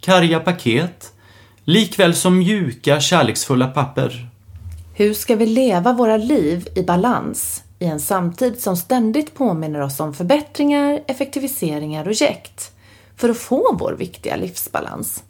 karga 0.00 0.40
paket, 0.40 1.12
likväl 1.64 2.14
som 2.14 2.38
mjuka, 2.38 3.00
kärleksfulla 3.00 3.66
papper. 3.66 4.28
Hur 4.94 5.14
ska 5.14 5.36
vi 5.36 5.46
leva 5.46 5.92
våra 5.92 6.16
liv 6.16 6.68
i 6.74 6.82
balans 6.82 7.64
i 7.78 7.84
en 7.84 8.00
samtid 8.00 8.60
som 8.60 8.76
ständigt 8.76 9.34
påminner 9.34 9.80
oss 9.80 10.00
om 10.00 10.14
förbättringar, 10.14 11.00
effektiviseringar 11.06 12.08
och 12.08 12.12
jäkt 12.12 12.72
för 13.16 13.28
att 13.28 13.38
få 13.38 13.76
vår 13.80 13.92
viktiga 13.92 14.36
livsbalans? 14.36 15.24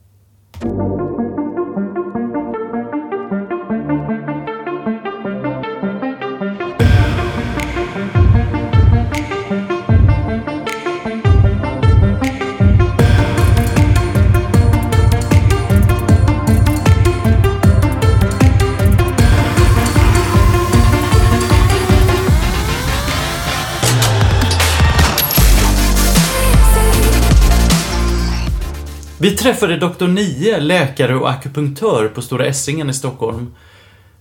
Vi 29.22 29.30
träffade 29.30 29.76
Dr. 29.76 30.06
Nye, 30.06 30.60
läkare 30.60 31.16
och 31.16 31.30
akupunktör 31.30 32.08
på 32.08 32.22
Stora 32.22 32.46
Essingen 32.46 32.90
i 32.90 32.94
Stockholm. 32.94 33.54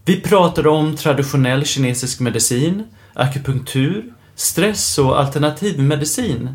Vi 0.06 0.22
pratade 0.22 0.70
om 0.70 0.96
traditionell 0.96 1.66
kinesisk 1.66 2.20
medicin, 2.20 2.84
akupunktur, 3.14 4.14
stress 4.36 4.98
och 4.98 5.20
alternativmedicin. 5.20 6.50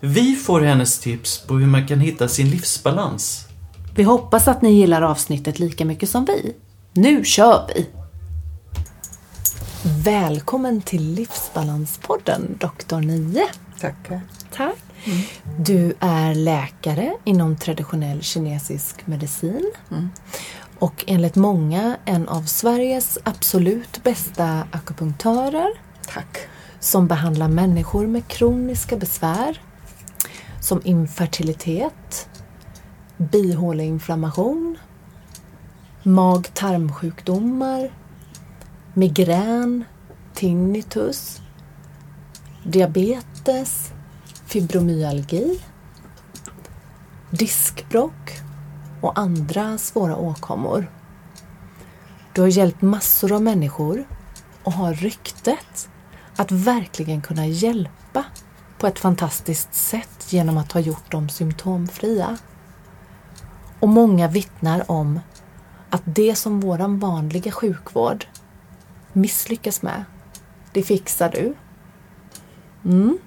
Vi 0.00 0.36
får 0.36 0.60
hennes 0.60 0.98
tips 0.98 1.38
på 1.46 1.54
hur 1.54 1.66
man 1.66 1.86
kan 1.86 2.00
hitta 2.00 2.28
sin 2.28 2.50
livsbalans. 2.50 3.46
Vi 3.94 4.02
hoppas 4.02 4.48
att 4.48 4.62
ni 4.62 4.72
gillar 4.72 5.02
avsnittet 5.02 5.58
lika 5.58 5.84
mycket 5.84 6.10
som 6.10 6.24
vi. 6.24 6.54
Nu 6.92 7.24
kör 7.24 7.70
vi! 7.74 7.86
Välkommen 10.04 10.80
till 10.82 11.12
Livsbalanspodden, 11.12 12.58
Dr. 12.60 12.96
Nio. 12.96 13.46
Tackar. 13.80 14.20
Tack. 14.56 14.85
Du 15.58 15.94
är 16.00 16.34
läkare 16.34 17.16
inom 17.24 17.56
traditionell 17.56 18.22
kinesisk 18.22 19.06
medicin. 19.06 19.72
Och 20.78 21.04
enligt 21.06 21.36
många 21.36 21.96
en 22.04 22.28
av 22.28 22.42
Sveriges 22.42 23.18
absolut 23.24 24.02
bästa 24.02 24.66
akupunktörer. 24.70 25.68
Tack. 26.14 26.38
som 26.80 27.06
behandlar 27.06 27.48
människor 27.48 28.06
med 28.06 28.28
kroniska 28.28 28.96
besvär. 28.96 29.60
Som 30.60 30.80
infertilitet, 30.84 32.28
bihåleinflammation, 33.16 34.78
mag-tarmsjukdomar, 36.02 37.90
migrän, 38.94 39.84
tinnitus, 40.34 41.40
diabetes, 42.64 43.92
fibromyalgi, 44.56 45.60
diskbråck 47.30 48.32
och 49.00 49.18
andra 49.18 49.78
svåra 49.78 50.16
åkommor. 50.16 50.90
Du 52.32 52.40
har 52.40 52.48
hjälpt 52.48 52.82
massor 52.82 53.32
av 53.32 53.42
människor 53.42 54.04
och 54.62 54.72
har 54.72 54.94
ryktet 54.94 55.88
att 56.36 56.52
verkligen 56.52 57.20
kunna 57.20 57.46
hjälpa 57.46 58.24
på 58.78 58.86
ett 58.86 58.98
fantastiskt 58.98 59.74
sätt 59.74 60.26
genom 60.32 60.58
att 60.58 60.72
ha 60.72 60.80
gjort 60.80 61.10
dem 61.10 61.28
symptomfria. 61.28 62.38
Och 63.80 63.88
många 63.88 64.28
vittnar 64.28 64.90
om 64.90 65.20
att 65.90 66.02
det 66.04 66.34
som 66.34 66.60
våran 66.60 66.98
vanliga 66.98 67.52
sjukvård 67.52 68.26
misslyckas 69.12 69.82
med, 69.82 70.04
det 70.72 70.82
fixar 70.82 71.30
du. 71.30 71.54
Mm. 72.84 73.18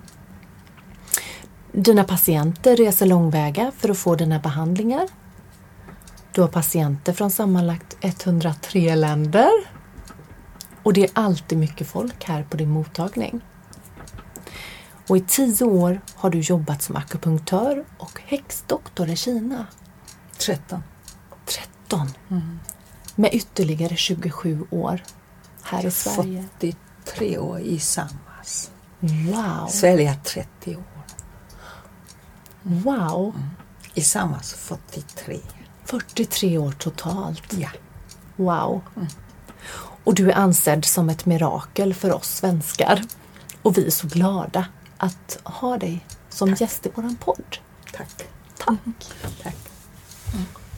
Dina 1.72 2.04
patienter 2.04 2.76
reser 2.76 3.06
långväga 3.06 3.72
för 3.78 3.90
att 3.90 3.98
få 3.98 4.16
dina 4.16 4.40
behandlingar. 4.40 5.08
Du 6.32 6.42
har 6.42 6.48
patienter 6.48 7.14
från 7.14 7.32
sammanlagt 7.32 7.98
103 8.02 8.96
länder. 8.96 9.52
Och 10.84 10.94
det 10.94 11.04
är 11.04 11.10
alltid 11.14 11.58
mycket 11.58 11.88
folk 11.88 12.24
här 12.24 12.44
på 12.44 12.58
din 12.58 12.70
mottagning. 12.70 13.42
Och 15.08 15.18
i 15.18 15.22
tio 15.22 15.66
år 15.66 16.02
har 16.16 16.30
du 16.30 16.40
jobbat 16.40 16.82
som 16.82 16.96
akupunktör 16.96 17.86
och 17.98 18.22
häxdoktor 18.26 19.10
i 19.10 19.16
Kina. 19.16 19.68
13. 20.38 20.84
13. 21.46 22.10
Med 23.16 23.34
ytterligare 23.34 23.96
27 23.96 24.68
år 24.70 25.04
här 25.64 25.86
i 25.86 25.92
Sverige. 25.92 26.46
43 26.60 27.38
år 27.38 27.60
i 27.60 27.80
Samas. 27.80 28.72
Wow! 29.00 29.68
Sverige 29.68 30.16
30 30.24 30.76
år. 30.76 30.99
Wow! 32.72 33.34
I 33.94 34.02
Samas 34.02 34.54
43. 34.54 35.40
43 35.86 36.58
år 36.58 36.72
totalt. 36.72 37.54
Ja. 37.58 37.70
Wow! 38.36 38.82
Och 40.04 40.16
du 40.16 40.32
är 40.32 40.36
ansedd 40.36 40.86
som 40.86 41.10
ett 41.10 41.26
mirakel 41.26 41.94
för 41.94 42.14
oss 42.14 42.28
svenskar. 42.28 43.02
Och 43.62 43.78
vi 43.78 43.86
är 43.86 43.92
så 43.92 44.08
glada 44.08 44.66
att 44.98 45.40
ha 45.44 45.78
dig 45.78 46.06
som 46.30 46.54
gäst 46.54 46.86
i 46.86 46.90
våran 46.96 47.16
podd. 47.16 47.58
Tack. 47.94 48.24
Tack! 48.58 48.78
Tack. 49.44 49.56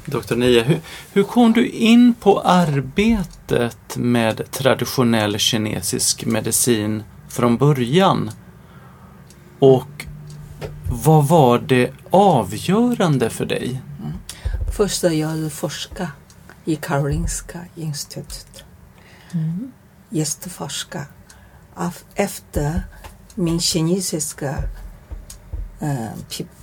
Dr. 0.06 0.36
Nia, 0.36 0.64
hur, 0.64 0.80
hur 1.14 1.24
kom 1.24 1.54
du 1.54 1.68
in 1.68 2.14
på 2.14 2.40
arbetet 2.40 3.98
med 3.98 4.52
traditionell 4.52 5.38
kinesisk 5.38 6.26
medicin 6.26 7.04
från 7.30 7.58
början? 7.58 8.32
Och 9.60 10.06
vad 10.92 11.28
var 11.28 11.60
det 11.60 11.92
avgörande 12.10 13.30
för 13.30 13.46
dig? 13.46 13.82
Först 14.76 15.04
jag 15.04 15.52
forskade 15.52 16.10
i 16.66 16.76
Karolinska 16.76 17.60
institutet. 17.76 18.64
Gästforska. 20.10 21.06
Af- 21.76 22.04
Efter 22.16 22.84
min 23.36 23.60
kinesiska 23.60 24.56
äh, 25.80 26.06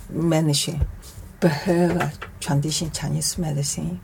människa 0.09 0.71
behöver 1.39 2.09
tradition 2.47 2.91
Chinese 2.91 3.41
medicin 3.41 3.99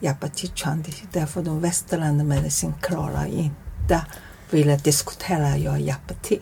hjälpa 0.00 0.28
till 0.28 0.48
tradition. 0.48 1.08
Därför 1.12 1.42
de 1.42 1.60
västerländska 1.60 2.24
medicin 2.24 2.74
klarar 2.80 3.26
inte 3.26 4.06
ville 4.50 4.76
diskutera 4.76 5.56
jag 5.56 5.80
hjälpa 5.80 6.14
till. 6.14 6.40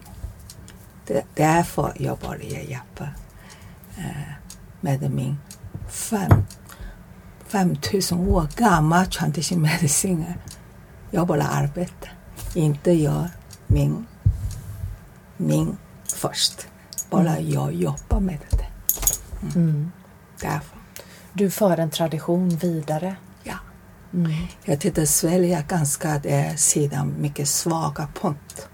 Det, 1.11 1.25
därför 1.35 1.93
jag 1.97 2.19
började 2.19 2.63
hjälpa 2.63 3.05
eh, 3.99 4.33
med 4.81 5.11
min 5.11 5.37
fem, 5.89 6.45
5000 7.47 8.19
år 8.19 8.49
gammal 8.57 9.07
tradition 9.07 9.63
medicin. 9.63 10.25
Jag 11.11 11.27
bara 11.27 11.43
arbetar, 11.43 12.13
inte 12.55 12.93
gör 12.93 13.29
min, 13.67 14.07
min 15.37 15.77
först. 16.05 16.67
Bara 17.11 17.41
jag 17.41 17.75
jobbar 17.75 18.21
med 18.21 18.39
det. 18.51 18.67
Mm. 19.55 19.91
Därför. 20.41 20.79
Du 21.33 21.51
för 21.51 21.79
en 21.79 21.91
tradition 21.91 22.49
vidare. 22.49 23.17
Ja. 23.43 23.57
Mm. 24.15 24.33
Jag 24.65 24.81
tycker 24.81 25.05
Sverige 25.07 25.59
är 25.59 25.63
ganska 25.63 26.19
det 26.19 26.61
sidan 26.61 27.15
mycket 27.19 27.49
svaga 27.49 28.09
punkt. 28.21 28.69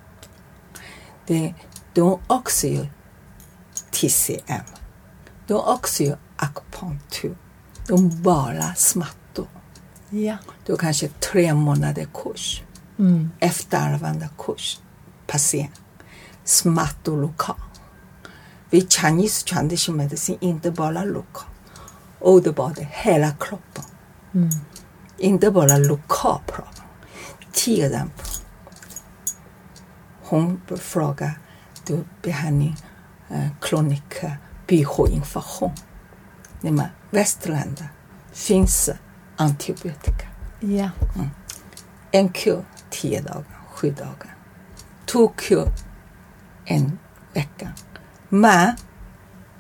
Det, 1.27 1.55
de 1.97 2.19
också 2.27 2.67
ju 2.67 2.87
TCM. 3.91 4.65
De 5.47 5.55
också 5.55 6.03
ju 6.03 6.17
akupunktur. 6.37 7.37
De 7.87 8.23
bara 8.23 8.75
smärtor. 8.75 9.49
Ja. 10.11 10.37
Då 10.67 10.77
kanske 10.77 11.09
tre 11.09 11.55
månader 11.55 12.09
kurs. 12.15 12.63
Mm. 12.99 13.31
Efterarvande 13.41 14.29
kurs. 14.39 14.81
Patient. 15.27 15.81
Smärtor 16.45 17.23
lokal. 17.23 17.57
Vi 18.71 18.87
Chinese 18.89 19.47
tradition 19.47 19.97
medicin 19.97 20.39
inte 20.41 20.71
bara 20.71 21.05
lokal. 21.05 21.49
body, 22.55 22.87
hela 22.91 23.31
kroppen. 23.31 23.85
Inte 25.19 25.51
bara 25.51 25.79
lokal 25.79 26.41
problem. 26.47 26.85
Till 27.53 27.85
exempel, 27.85 28.27
hon 30.23 30.61
frågar 30.79 31.39
du 31.87 32.05
behandling 32.23 32.77
eh, 33.31 33.49
kronik 33.61 34.25
bihåleinfektion. 34.67 35.73
I 36.63 36.73
västländer 37.11 37.89
finns 38.33 38.91
antibiotika. 39.37 40.27
Ja. 40.61 40.91
En 42.11 42.29
kur 42.29 42.65
tio 42.91 43.21
dagar, 43.21 43.45
sju 43.71 43.91
dagar. 43.91 44.37
Två 45.07 45.29
kur 45.29 45.69
en 46.65 46.99
vecka. 47.35 47.69
Men 48.29 48.77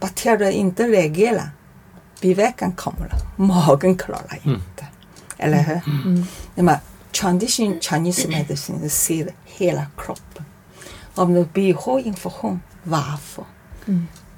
bakterier 0.00 0.50
inte 0.50 0.82
reagerar. 0.82 1.50
Biverkan 2.20 2.72
kommer. 2.72 3.10
Magen 3.36 3.96
klarar 3.96 4.38
inte. 4.42 4.86
Eller 5.38 5.62
hur? 5.62 5.80
Men 6.62 6.76
tradition 7.20 7.80
Chinese 7.80 8.28
medicine 8.28 8.90
ser 8.90 9.34
hela 9.44 9.86
kroppen. 9.96 10.44
Om 11.16 11.34
det 11.34 11.52
blir 11.52 11.74
bihåleinfektion, 11.74 12.60
varför? 12.82 13.44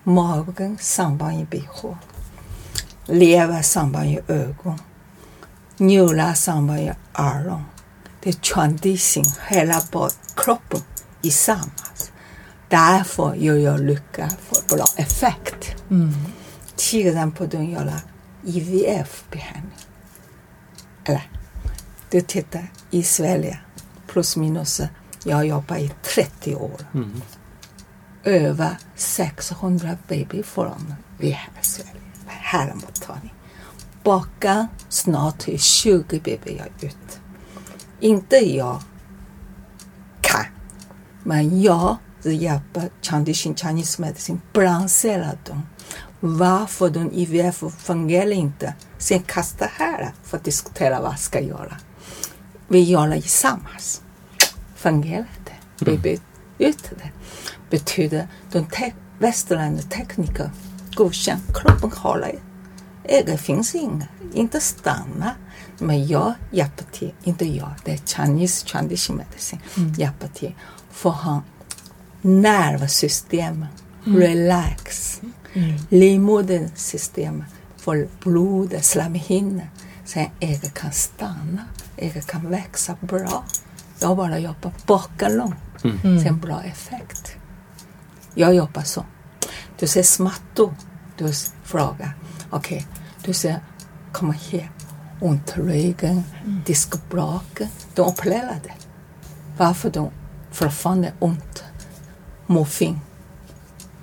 Magen 0.02 0.78
samband 0.80 1.36
med 1.36 1.46
bihål. 1.46 1.96
Lever 3.06 3.62
samband 3.62 4.04
med 4.04 4.30
ögon. 4.30 4.78
Njurar 5.76 6.34
samband 6.34 6.80
med 6.84 6.96
öron. 7.14 7.64
Det 8.22 8.30
är 8.30 8.32
tradition, 8.32 9.24
hela 9.48 9.80
kroppen 10.36 10.80
i 11.22 11.30
samma. 11.30 11.70
Därför 12.68 13.34
gör 13.34 13.56
jag 13.56 13.80
lycka 13.80 14.28
för 14.28 14.76
bra 14.76 14.86
effekt. 14.96 15.76
Till 16.76 17.08
exempel 17.08 17.48
de 17.48 17.64
gör 17.64 17.92
IVF-behandling. 18.44 19.86
Eller, 21.04 21.30
du 22.10 22.20
tittar 22.20 22.70
i 22.90 23.02
Sverige, 23.02 23.58
plus 24.06 24.36
minus, 24.36 24.80
jag 25.24 25.36
har 25.36 25.44
jobbat 25.44 25.78
i 25.78 25.92
30 26.14 26.54
år. 26.54 26.80
Över 28.24 28.76
600 28.94 29.96
baby 30.08 30.42
från 30.42 30.94
vi 31.18 31.30
här 31.30 31.50
i 31.62 31.64
Sverige, 31.64 32.00
här 32.26 32.74
mottagning. 32.74 33.34
Baka 34.02 34.68
snart 34.88 35.46
20 35.56 36.20
baby 36.20 36.56
jag 36.58 36.84
ut. 36.88 37.20
Inte 38.00 38.36
jag 38.36 38.82
kan, 40.20 40.44
men 41.22 41.62
jag 41.62 41.96
hjälper 42.22 42.90
Tradition 43.02 43.56
Chinese 43.56 44.02
Medicine 44.02 44.40
balansera 44.52 45.32
dem. 45.46 45.62
Varför 46.20 46.90
de 46.90 47.12
IVF 47.12 47.62
fungerar 47.78 48.30
inte. 48.30 48.74
Sen 48.98 49.20
kasta 49.22 49.66
här 49.72 50.12
för 50.24 50.36
att 50.36 50.44
diskutera 50.44 51.00
vad 51.00 51.18
ska 51.18 51.40
göra. 51.40 51.76
Vi 52.68 52.80
gör 52.80 53.08
det 53.08 53.20
tillsammans. 53.20 54.02
Fungerar 54.78 55.26
det? 55.44 55.84
Vi 55.84 55.98
byter 55.98 56.20
ut 56.58 56.90
det. 56.90 57.10
Betyder 57.70 58.28
de 58.52 58.64
te- 58.66 58.92
västerländska 59.18 59.88
tekniker 59.90 60.50
godkänt. 60.94 61.42
Kroppen 61.54 61.92
håller. 61.92 62.38
Ägg 63.04 63.40
finns 63.40 63.74
inga. 63.74 64.06
Inte 64.34 64.60
stanna. 64.60 65.34
Men 65.78 66.06
jag 66.06 66.34
hjälper 66.50 66.84
till. 66.92 67.12
Inte 67.24 67.44
jag. 67.44 67.70
Det 67.84 67.92
är 67.92 67.96
Chinese 68.06 68.66
Tradition 68.66 69.16
Medicine. 69.16 69.60
Hjälper 69.98 70.28
till. 70.28 70.54
För 70.90 71.10
han 71.10 71.42
nervsystem, 72.22 73.66
relax. 74.04 75.20
Livmodersystem 75.88 77.44
får 77.76 78.08
blodet, 78.24 78.84
slemhinnan. 78.84 79.66
Sen 80.04 80.26
ägget 80.40 80.74
kan 80.74 80.92
stanna, 80.92 81.64
ägget 81.96 82.26
kan 82.26 82.50
växa 82.50 82.96
bra. 83.00 83.44
Jag 84.00 84.16
bara 84.16 84.38
jobbar 84.38 84.72
bakalång. 84.86 85.54
Sen 86.02 86.38
bra 86.38 86.62
effekt. 86.62 87.36
Jag 88.34 88.54
jobbar 88.54 88.82
så. 88.82 89.04
Du 89.78 89.86
ser 89.86 90.02
smärtor. 90.02 90.74
Du 91.16 91.32
frågar. 91.64 92.12
Okej, 92.50 92.86
du 93.24 93.32
ser 93.32 93.60
komma 94.12 94.34
här. 94.50 94.70
Ont 95.20 95.54
i 95.56 95.60
ryggen, 95.60 96.22
diskbråck. 96.66 97.60
De 97.94 98.02
upplever 98.02 98.60
det. 98.62 98.72
Varför 99.56 99.90
de 99.90 100.10
fortfarande 100.50 101.12
ont? 101.18 101.64
Morfin 102.46 103.00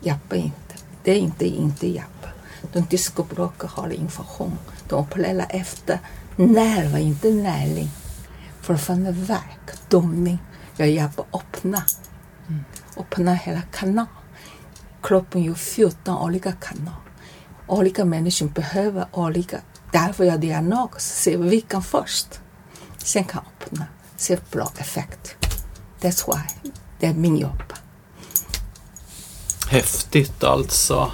hjälper 0.02 0.36
inte. 0.36 0.76
Det 1.04 1.12
är 1.12 1.16
inte 1.16 1.46
inte 1.46 1.88
hjälper. 1.88 2.34
De 2.74 2.80
diskbråck 2.80 3.62
har 3.62 3.90
infektion. 3.90 4.58
De 4.90 4.96
upplever 4.96 5.46
efter 5.50 6.00
nerver, 6.36 7.00
inte 7.00 7.32
näring. 7.32 7.90
Fortfarande 8.66 9.12
värk, 9.12 9.90
domning. 9.90 10.40
Jag 10.78 10.90
hjälper 10.90 11.26
öppna. 11.34 11.84
Öppna 12.98 13.34
hela 13.34 13.62
kanal. 13.62 14.06
Kroppen 15.02 15.44
gör 15.44 15.54
14 15.54 16.18
olika 16.18 16.52
kanaler. 16.52 17.00
Olika 17.68 18.06
människor 18.06 18.48
behöver 18.48 19.06
olika. 19.12 19.60
Därför 19.92 20.24
jag 20.24 20.40
diagnos. 20.40 20.92
Se 20.98 21.38
vilken 21.38 21.82
först. 21.82 22.28
Sen 22.98 23.24
kan 23.24 23.42
öppna. 23.42 23.86
Se 24.18 24.38
bra 24.52 24.72
effekt. 24.78 25.36
That's 26.02 26.28
why. 26.28 26.72
Det 27.00 27.08
är 27.08 27.14
min 27.14 27.38
jobb. 27.38 27.74
Häftigt 29.70 30.44
alltså. 30.44 31.12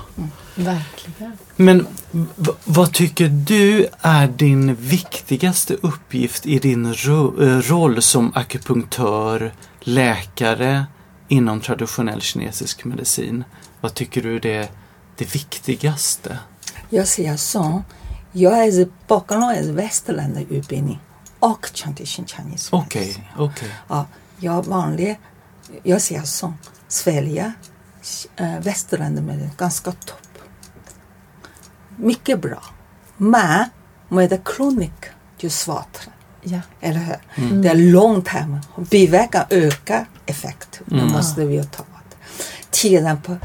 Verkligen. 0.55 1.31
Men 1.55 1.87
v- 2.11 2.51
vad 2.65 2.93
tycker 2.93 3.27
du 3.29 3.87
är 4.01 4.27
din 4.27 4.75
viktigaste 4.75 5.73
uppgift 5.81 6.45
i 6.45 6.59
din 6.59 6.93
ro- 6.93 7.43
eh, 7.43 7.57
roll 7.57 8.01
som 8.01 8.31
akupunktör, 8.35 9.53
läkare 9.79 10.85
inom 11.27 11.61
traditionell 11.61 12.21
kinesisk 12.21 12.85
medicin? 12.85 13.43
Vad 13.81 13.93
tycker 13.93 14.21
du 14.21 14.35
är 14.35 14.67
det 15.17 15.35
viktigaste? 15.35 16.37
Jag 16.89 17.07
säger 17.07 17.37
så. 17.37 17.83
Jag 18.31 18.57
är 18.67 18.87
bakom 19.07 19.43
en 19.43 19.75
västerländarutbildning 19.75 20.99
och 21.39 21.73
tradition 21.73 22.25
Chinese 22.27 22.69
Okej, 22.75 23.01
medicine. 23.01 23.25
okej. 23.37 23.69
Ja, 23.87 24.05
jag 24.39 24.65
vanlig, 24.65 25.19
jag 25.83 26.01
säger 26.01 26.21
så. 26.23 26.53
Sverige, 26.87 27.53
äh, 28.35 28.59
västerländer 28.59 29.21
med 29.21 29.49
ganska 29.57 29.91
topp. 29.91 30.21
Mycket 32.01 32.41
bra. 32.41 32.63
Men 33.17 33.65
med 34.09 34.43
kronik, 34.45 35.05
ju 35.39 35.49
svårare. 35.49 36.11
Ja. 36.41 36.59
Eller 36.79 36.99
hur? 36.99 37.61
Det 37.61 37.69
är 37.69 37.75
lång 37.75 38.21
term. 38.21 38.59
Biverkan 38.77 39.45
ökar 39.49 40.05
effekt. 40.25 40.81
Det 40.85 41.05
måste 41.05 41.45
vi 41.45 41.63
ta 41.63 41.83
bort. 41.83 42.15
Till 42.69 42.95
exempel 42.95 43.35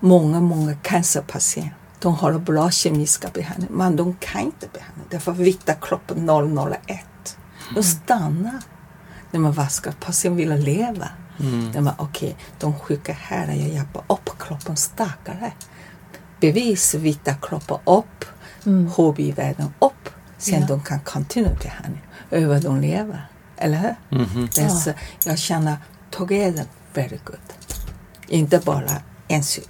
många, 0.00 0.40
många 0.40 0.74
cancerpatienter. 0.74 1.74
De 1.98 2.14
har 2.14 2.38
bra 2.38 2.70
kemiska 2.70 3.28
behandling, 3.34 3.68
men 3.72 3.96
de 3.96 4.14
kan 4.14 4.40
inte 4.40 4.68
behandla. 4.72 5.04
Därför 5.10 5.32
vita 5.32 5.74
kroppen 5.74 6.28
001. 6.28 7.36
De 7.74 7.82
stannar. 7.82 8.62
När 9.30 9.40
man 9.40 9.52
vaskar, 9.52 9.92
patienten 10.00 10.36
vill 10.36 10.64
leva. 10.64 11.08
När 11.74 11.80
man, 11.80 11.94
okej, 11.98 12.36
de 12.58 12.78
skickar 12.78 13.14
här, 13.14 13.46
jag 13.46 13.68
hjälper 13.68 14.02
upp 14.08 14.30
kroppen 14.38 14.76
starkare. 14.76 15.52
Bevis 16.40 16.94
vita 16.94 17.34
kroppen 17.34 17.78
upp, 17.84 18.24
HB-värden 18.96 19.74
upp. 19.78 20.08
Sen 20.38 20.60
Ja. 20.60 20.66
de 20.66 20.82
kan 20.84 21.00
kontinuera 21.00 21.54
behandling 21.62 22.02
över 22.30 22.60
de 22.60 22.80
lever. 22.80 23.26
Eller 23.56 23.76
hur? 23.78 23.94
Det 24.54 24.60
är 24.60 24.68
så, 24.68 24.92
jag 25.24 25.38
känner 25.38 25.76
together 26.10 26.64
very 26.94 27.18
good. 27.24 27.38
Inte 28.28 28.58
bara 28.58 28.90
en 29.28 29.44
sida. 29.44 29.66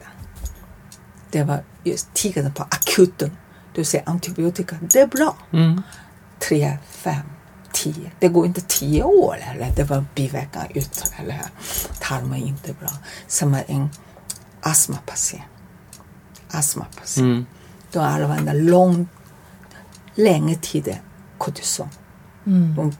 Det 1.30 1.42
var 1.42 1.62
just 1.84 2.14
tidigare 2.14 2.50
på 2.50 2.62
akuten. 2.62 3.36
Du 3.74 3.84
säger 3.84 4.08
antibiotika, 4.08 4.76
det 4.80 5.00
är 5.00 5.06
bra. 5.06 5.36
Mm. 5.52 5.82
Tre, 6.38 6.78
fem, 6.90 7.22
tio. 7.72 8.10
Det 8.18 8.28
går 8.28 8.46
inte 8.46 8.60
tio 8.60 9.02
år. 9.02 9.36
Eller? 9.50 9.70
Det 9.76 9.84
var 9.84 10.04
biverkan 10.14 10.66
ut. 10.74 11.12
Eller? 11.18 11.40
Tarmen 12.00 12.42
är 12.42 12.46
inte 12.46 12.72
bra. 12.72 12.90
Som 13.26 13.54
en 13.68 13.90
astmapatient. 14.60 15.42
Astmapatient. 16.50 17.16
Mm. 17.16 17.46
De 17.92 17.98
använder 17.98 18.54
lång, 18.54 19.08
länge 20.14 20.54
tid 20.54 20.96
kortison. 21.38 21.88
De 22.76 22.92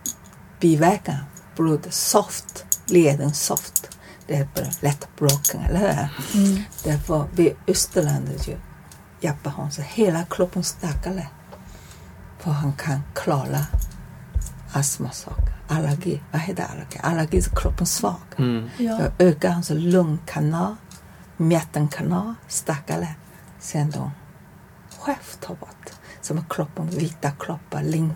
biverkan, 0.61 1.16
blod 1.57 1.87
soft, 1.90 2.64
leden 2.87 3.35
soft. 3.35 3.99
Det 4.26 4.37
är 4.37 4.49
bara 4.54 4.66
lätt 4.80 5.09
broken, 5.19 5.61
eller 5.61 5.78
hur? 5.78 6.09
Därför 6.85 7.25
vi 7.35 7.57
Österlandet 7.66 8.49
ju 8.49 8.57
hjälper 9.21 9.50
honom 9.50 9.71
så 9.71 9.83
hela 9.83 10.25
kroppen 10.25 10.64
starkare. 10.64 11.26
För 12.38 12.50
han 12.50 12.73
kan 12.73 13.00
klara 13.14 13.66
astmasaker, 14.73 15.54
allergi. 15.69 16.23
Vad 16.33 16.40
heter 16.40 16.64
allergi? 16.73 16.99
Allergi 17.02 17.38
är 17.38 17.57
kroppen 17.57 17.87
svag. 17.87 18.21
Mm. 18.38 18.69
Ja. 18.78 19.00
Jag 19.00 19.11
ökar 19.19 19.50
hans 19.50 19.71
lungkanal, 19.71 20.76
mittenkanal 21.37 22.35
starkare. 22.49 23.09
Sen 23.61 23.90
de 23.90 24.11
själv 24.99 25.40
tar 25.40 25.55
bort. 25.55 25.90
som 26.21 26.45
kroppen, 26.50 26.90
vita 26.90 27.31
kroppar, 27.31 27.83
lim, 27.83 28.12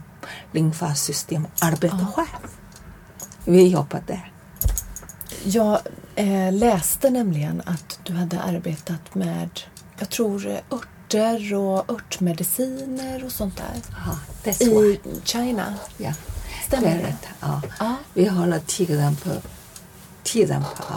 lymfasystem 0.52 1.46
arbetar 1.60 2.06
själv. 2.14 2.48
Vi 3.44 3.68
jobbar 3.68 4.02
där. 4.06 4.32
Jag 5.44 5.80
eh, 6.14 6.52
läste 6.52 7.10
nämligen 7.10 7.62
att 7.66 7.98
du 8.02 8.12
hade 8.12 8.40
arbetat 8.40 9.14
med, 9.14 9.60
jag 9.98 10.10
tror 10.10 10.46
eh, 10.46 10.58
örter 10.70 11.54
och 11.54 11.90
örtmediciner 11.90 13.24
och 13.24 13.32
sånt 13.32 13.56
där 13.56 13.82
why. 14.58 15.10
i 15.10 15.20
China. 15.24 15.74
Ja. 15.96 16.12
Stämmer 16.66 16.88
det? 16.88 17.06
rätt. 17.06 17.26
Ja. 17.40 17.62
Ja. 17.78 17.96
Vi 18.14 18.28
håller 18.28 18.58
tiden 18.58 19.16
på, 19.16 19.30
tiden 20.22 20.62
på 20.76 20.94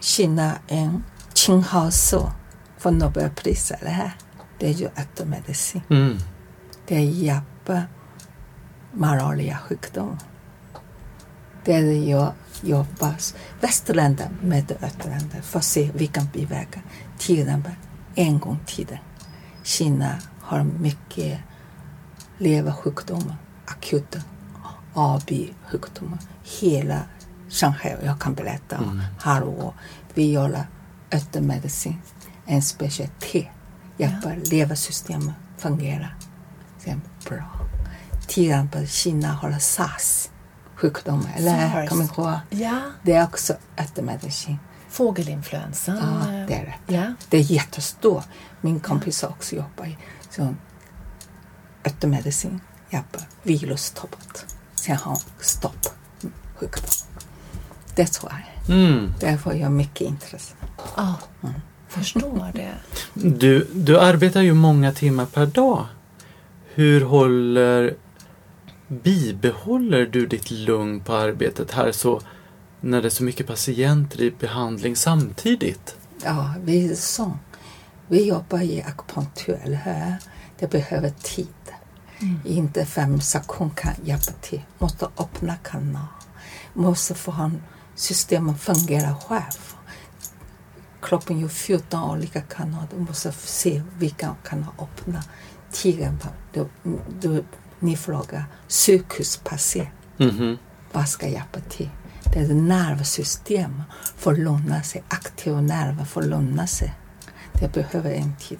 Kina 0.00 0.52
en 0.68 1.04
Qinghao 1.34 1.90
för 2.78 2.90
Nobelpriset. 2.90 3.80
Det 3.80 3.88
här 3.88 4.12
det 4.58 4.66
är 4.66 4.72
ju 4.72 4.86
örtmedicin. 4.86 5.82
Mm. 5.90 6.18
Det 6.86 7.00
hjälper 7.00 7.86
malariasjukdom. 8.92 10.18
Det 11.64 11.74
är 11.74 12.08
jag 12.08 12.32
jobbar 12.62 13.14
västerländer 13.60 14.28
med 14.42 14.72
östländer 14.82 15.40
för 15.42 15.58
att 15.58 15.64
se 15.64 15.90
vilka 15.94 16.20
biverkan. 16.32 16.82
Tiden 17.18 17.62
på 17.62 17.70
en 18.14 18.38
gång 18.38 18.58
tiden. 18.66 18.98
Kina 19.62 20.18
har 20.40 20.64
mycket 20.64 21.38
leversjukdomar, 22.38 23.36
akuta 23.64 24.18
AB-sjukdomar. 24.94 26.18
Hela 26.60 27.02
Shanghai, 27.48 27.96
jag 28.04 28.20
kan 28.20 28.34
berätta 28.34 28.78
om 28.78 29.02
halvår. 29.18 29.74
Vi 30.14 30.32
gör 30.32 30.64
öttermedicin, 31.10 31.96
en 32.48 32.62
specialitet. 32.62 33.48
Hjälper 33.96 34.40
leversystemet 34.50 35.34
fungera. 35.58 36.08
Det 36.84 36.90
är 36.90 37.00
bra. 37.28 37.44
Tiden 38.28 38.68
på 38.68 38.86
Kina 38.86 39.28
har 39.32 39.58
SARS 39.58 40.28
sjukdomar. 40.74 41.30
Eller 41.36 41.86
kommer 41.86 42.08
du 42.16 42.22
ihåg? 42.22 42.38
Ja, 42.50 42.80
Det 43.02 43.12
är 43.12 43.24
också 43.24 43.56
öttermedicin. 43.76 44.58
fågelinfluensan. 44.88 45.96
Ja, 45.96 46.30
det 46.48 46.54
är 46.54 46.64
rätt. 46.66 46.80
Ja. 46.86 47.14
Det 47.28 47.36
är 47.38 47.42
jättestort. 47.42 48.24
Min 48.60 48.80
kompis 48.80 49.22
har 49.22 49.28
också 49.28 49.56
jobbat 49.56 49.86
i 49.86 49.98
så 50.30 50.54
öttermedicin. 51.84 52.60
Hjälper 52.90 53.22
virus 53.42 53.90
ta 53.90 54.02
bort. 54.02 54.44
Sen 54.74 54.96
har 54.96 55.18
stopp 55.40 55.86
sjukdom. 56.56 56.84
Det 57.94 58.06
tror 58.06 58.32
jag. 58.66 58.74
Mm. 58.76 59.14
Därför 59.20 59.50
är 59.50 59.54
jag 59.54 59.72
mycket 59.72 60.00
intresserad. 60.00 60.58
ja, 60.96 61.14
Mm. 61.42 61.60
Förstår 61.88 62.50
det. 62.54 62.74
Du, 63.14 63.66
du 63.72 63.98
arbetar 63.98 64.42
ju 64.42 64.54
många 64.54 64.92
timmar 64.92 65.26
per 65.26 65.46
dag. 65.46 65.86
Hur 66.74 67.04
håller 67.04 67.94
bibehåller 68.88 70.06
du 70.06 70.26
ditt 70.26 70.50
lugn 70.50 71.00
på 71.00 71.14
arbetet 71.14 71.70
här 71.70 71.92
så 71.92 72.20
när 72.80 73.02
det 73.02 73.08
är 73.08 73.10
så 73.10 73.24
mycket 73.24 73.46
patienter 73.46 74.22
i 74.22 74.30
behandling 74.30 74.96
samtidigt? 74.96 75.96
Ja, 76.24 76.54
vi 76.64 76.90
är 76.90 76.94
så. 76.94 77.38
Vi 78.06 78.28
jobbar 78.28 78.60
i 78.60 78.82
akupunktur, 78.82 79.80
hur? 79.84 80.14
Det 80.58 80.70
behöver 80.70 81.10
tid. 81.10 81.48
Inte 82.44 82.86
fem 82.86 83.20
sekunder 83.20 83.74
kan 83.76 83.94
hjälpa 84.04 84.32
till. 84.40 84.62
Måste 84.78 85.06
öppna 85.18 85.56
kanal. 85.56 86.06
Måste 86.74 87.14
få 87.14 87.50
systemet 87.94 88.54
att 88.54 88.60
fungera 88.60 89.14
själv. 89.14 89.67
Kroppen 91.08 91.38
gör 91.38 91.48
14 91.48 92.10
olika 92.10 92.40
kanaler. 92.40 92.88
Du 92.90 92.96
måste 93.00 93.32
se 93.32 93.82
vilka 93.98 94.34
kan 94.44 94.66
öppna. 94.78 95.22
På, 96.22 96.28
du, 96.52 96.68
du, 97.20 97.44
ni 97.78 97.96
frågar 97.96 98.44
sjukhuspatient. 98.68 99.88
Mhm. 100.16 100.58
Vad 100.92 101.08
ska 101.08 101.28
hjälpa 101.28 101.60
till? 101.60 101.90
Det 102.32 102.38
är 102.38 102.54
nervsystem 102.54 103.82
för 104.16 104.32
att 104.32 104.38
lugna 104.38 104.82
sig. 104.82 105.02
Aktiva 105.08 105.60
nerver 105.60 106.04
för 106.04 106.20
att 106.20 106.26
lugna 106.26 106.66
sig. 106.66 106.94
Det 107.52 107.72
behöver 107.72 108.10
en 108.10 108.36
tid. 108.36 108.58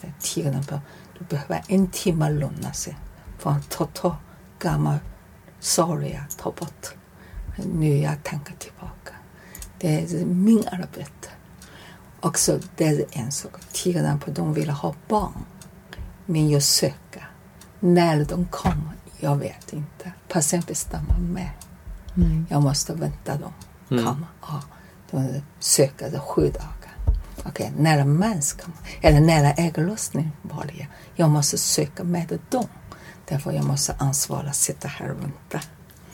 På, 0.67 0.79
du 1.19 1.25
behöver 1.25 1.63
en 1.67 1.87
timme 1.87 2.29
lugna 2.31 2.73
sig. 2.73 2.97
För 3.37 3.49
att 3.49 3.69
ta, 3.69 3.85
ta 3.85 4.17
gammal 4.59 4.97
sorg, 5.59 6.21
ta 6.37 6.51
bort. 6.51 6.87
Nu 7.73 7.97
jag 7.97 8.23
tänker 8.23 8.53
tillbaka. 8.53 9.13
Det 9.79 10.01
är 10.01 10.25
min 10.25 10.67
arbete. 10.67 11.29
Också 12.21 12.59
det 12.77 12.87
är 12.87 13.05
en 13.11 13.31
sak. 13.31 13.51
Tiden 13.71 14.19
på 14.19 14.31
de 14.31 14.53
vill 14.53 14.69
ha 14.69 14.95
barn. 15.07 15.45
Men 16.25 16.49
jag 16.49 16.63
söker. 16.63 17.29
När 17.79 18.25
de 18.25 18.45
kommer, 18.45 18.93
jag 19.19 19.35
vet 19.35 19.73
inte. 19.73 20.11
Patienten 20.27 20.67
bestämmer 20.67 21.17
med. 21.19 21.49
Mm. 22.17 22.45
Jag 22.49 22.61
måste 22.61 22.93
vänta 22.93 23.37
dem 23.37 23.53
Mm. 23.91 24.05
komma. 24.05 24.27
Ja, 24.41 24.61
de 25.11 25.41
söker 25.59 26.09
det 26.11 26.19
sju 26.19 26.41
dagar. 26.51 27.15
Okej, 27.45 27.71
nära 27.77 28.05
mens 28.05 28.53
kommer, 28.53 28.77
eller 29.01 29.19
nära 29.21 29.51
ägglossning 29.51 30.31
börjar. 30.41 30.87
Jag 31.15 31.29
måste 31.29 31.57
söka 31.57 32.03
med 32.03 32.39
dem. 32.49 32.67
Därför 33.27 33.51
jag 33.51 33.65
måste 33.65 33.95
ansvara 33.99 34.51
sitta 34.53 34.87
här 34.87 35.11
och 35.11 35.21
vänta. 35.21 35.59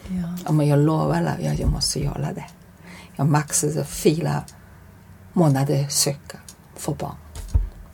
Ja. 0.08 0.50
Om 0.50 0.62
jag 0.62 0.80
lovar 0.80 1.24
att 1.24 1.44
jag, 1.44 1.56
jag 1.60 1.70
måste 1.70 2.00
göra 2.04 2.34
det. 2.34 2.46
Jag 3.16 3.28
maxade 3.28 3.86
fyra 3.86 4.44
månader 5.36 5.88
söka 5.90 6.38
för 6.76 6.94
barn. 6.94 7.16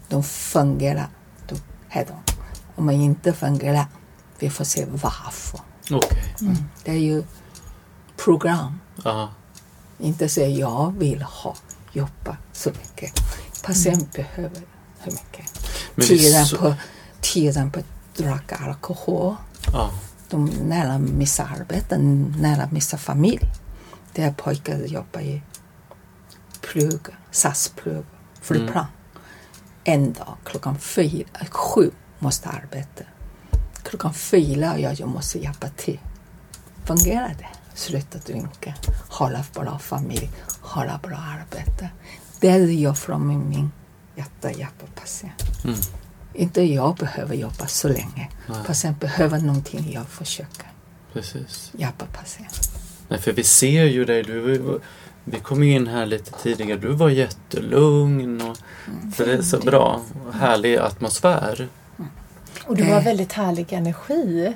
De 0.09 0.23
fungerar, 0.23 1.07
då 1.47 1.55
är 1.89 2.05
de. 2.05 2.13
Om 2.75 2.85
man 2.85 2.95
inte 2.95 3.33
fungerar, 3.33 3.85
vi 4.39 4.49
får 4.49 4.63
se 4.65 4.85
varför. 4.91 5.59
Okej. 5.91 6.23
Det 6.83 6.91
är 6.91 6.95
ju 6.99 7.23
program. 8.17 8.79
Ja. 9.03 9.29
Inte 9.99 10.29
säga 10.29 10.47
jag 10.47 10.91
vill 10.97 11.21
ha 11.21 11.55
jobba 11.91 12.37
så 12.53 12.69
mycket. 12.69 13.13
Patient 13.63 14.13
behöver 14.13 14.61
hur 14.99 15.11
mycket. 15.11 15.45
Men 15.95 16.07
Tiden 16.07 16.45
så- 16.45 16.57
på, 16.57 16.73
tiden 17.21 17.71
på 17.71 17.79
att 17.79 17.85
dricka 18.17 18.55
alkohol. 18.55 19.35
ja. 19.73 19.91
De 20.29 20.45
nära 20.45 20.97
missar 20.97 21.57
arbete, 21.59 21.97
nära 22.37 22.69
missar 22.71 22.97
familj. 22.97 23.49
Det 24.13 24.23
är 24.23 24.33
pojkar 24.33 24.77
som 24.77 24.85
jobbar 24.87 25.21
i 25.21 25.41
plug, 26.61 26.99
SAS-plug, 27.31 28.05
flygplan. 28.41 28.85
En 29.83 30.13
dag 30.13 30.37
klockan 30.43 30.79
fyra, 30.79 31.45
sju 31.49 31.91
måste 32.19 32.49
arbeta. 32.49 33.03
Klockan 33.83 34.13
fyra 34.13 34.79
jag, 34.79 34.93
jag 34.93 35.09
måste 35.09 35.39
hjälpa 35.39 35.69
till. 35.69 35.99
Fungerar 36.85 37.35
det? 37.39 37.47
Sluta 37.73 38.17
dricka, 38.17 38.73
hålla 39.09 39.45
bra 39.53 39.79
familj, 39.79 40.29
hålla 40.61 40.99
bra 41.03 41.17
arbete. 41.17 41.89
Det 42.39 42.49
är 42.49 42.59
det 42.59 42.73
jag 42.73 42.97
från 42.97 43.27
min, 43.27 43.71
hjärta 44.15 44.51
hjälper 44.51 44.87
patient. 44.87 45.63
Mm. 45.63 45.79
Inte 46.33 46.61
jag 46.61 46.95
behöver 46.95 47.35
jobba 47.35 47.67
så 47.67 47.87
länge. 47.87 48.29
Nej. 48.47 48.63
Patient 48.65 48.99
behöver 48.99 49.39
någonting, 49.39 49.91
jag 49.93 50.07
försöker 50.07 50.71
Precis. 51.13 51.71
hjälpa 51.77 52.05
patient. 52.05 52.71
Nej, 53.07 53.19
för 53.19 53.31
vi 53.33 53.43
ser 53.43 53.85
ju 53.85 54.05
dig. 54.05 54.23
Du, 54.23 54.79
vi 55.25 55.39
kom 55.39 55.63
in 55.63 55.87
här 55.87 56.05
lite 56.05 56.31
tidigare. 56.31 56.79
Du 56.79 56.87
var 56.93 57.09
jättelugn. 57.09 58.41
Och, 58.41 58.57
så 59.15 59.25
det 59.25 59.33
är 59.33 59.41
så 59.41 59.57
bra. 59.59 60.01
Härlig 60.33 60.77
atmosfär. 60.77 61.67
Och 62.65 62.75
du 62.75 62.83
har 62.83 62.97
Eh. 62.97 63.03
väldigt 63.03 63.33
härlig 63.33 63.73
energi. 63.73 64.53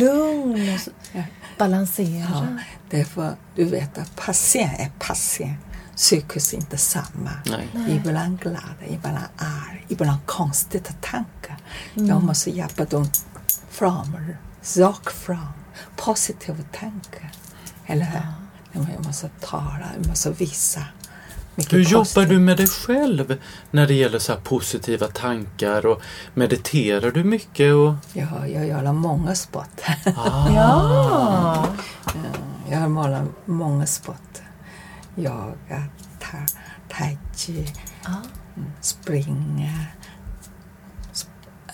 Lugn 0.00 0.52
och 0.74 0.92
Ja. 1.12 1.22
balanserad. 1.58 2.30
Ja, 2.30 2.46
därför, 2.90 3.32
du 3.54 3.64
vet 3.64 3.98
att 3.98 4.16
patient 4.16 4.72
är 4.78 4.90
patient. 4.98 5.58
Sjukhus 5.96 6.52
är 6.52 6.56
inte 6.56 6.78
samma. 6.78 7.30
Nej. 7.46 7.68
Ibland 7.96 8.40
glada, 8.40 8.60
ibland 8.88 9.18
arg, 9.36 9.84
ibland 9.88 10.18
konstiga 10.26 10.84
tankar. 11.00 11.56
Jag 11.94 12.22
måste 12.22 12.50
hjälpa 12.50 12.84
dem 12.84 13.08
fram, 13.70 14.16
sak 14.62 15.10
fram, 15.10 15.46
positiva 15.96 16.58
tankar. 16.72 17.30
Eller 17.86 18.04
hur? 18.04 18.20
Jag 18.72 19.06
måste 19.06 19.28
tala, 19.40 19.86
jag 19.96 20.06
måste 20.08 20.30
visa. 20.30 20.80
Mycket 21.54 21.72
Hur 21.72 21.80
jobbar 21.80 21.98
positivt. 22.04 22.28
du 22.28 22.38
med 22.38 22.56
dig 22.56 22.66
själv 22.66 23.36
när 23.70 23.86
det 23.86 23.94
gäller 23.94 24.18
så 24.18 24.32
här 24.32 24.40
positiva 24.40 25.06
tankar? 25.06 25.86
och 25.86 26.02
Mediterar 26.34 27.10
du 27.10 27.24
mycket? 27.24 27.74
Och, 27.74 27.94
Ja, 28.12 28.46
jag 28.46 28.66
gör 28.66 28.92
många 28.92 29.34
sport. 29.34 29.80
ah, 30.16 30.48
Ja. 30.54 31.66
Jag 32.70 32.78
har 32.78 32.88
målat 32.88 33.22
många 33.44 33.86
sport. 33.86 34.38
Yoga, 35.16 35.84
ta, 36.20 36.36
tai 36.88 37.18
chi, 37.36 37.72
mm, 38.06 38.70
springa. 38.80 39.84
Sp- 41.12 41.26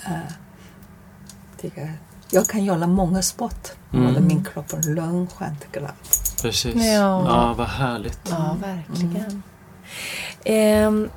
äh, 0.06 1.90
jag 2.30 2.46
kan 2.48 2.64
göra 2.64 2.86
många 2.86 3.22
sport. 3.22 3.68
Mm. 3.92 4.06
Hålla 4.06 4.20
min 4.20 4.44
kropp 4.44 4.72
lugn, 4.86 5.26
skönt, 5.26 5.72
glad. 5.72 5.90
Precis. 6.46 6.74
Ja. 6.86 7.24
Ja, 7.26 7.54
vad 7.54 7.66
härligt. 7.66 8.20
Ja, 8.30 8.56
verkligen. 8.60 9.42
Ehm, 10.44 11.10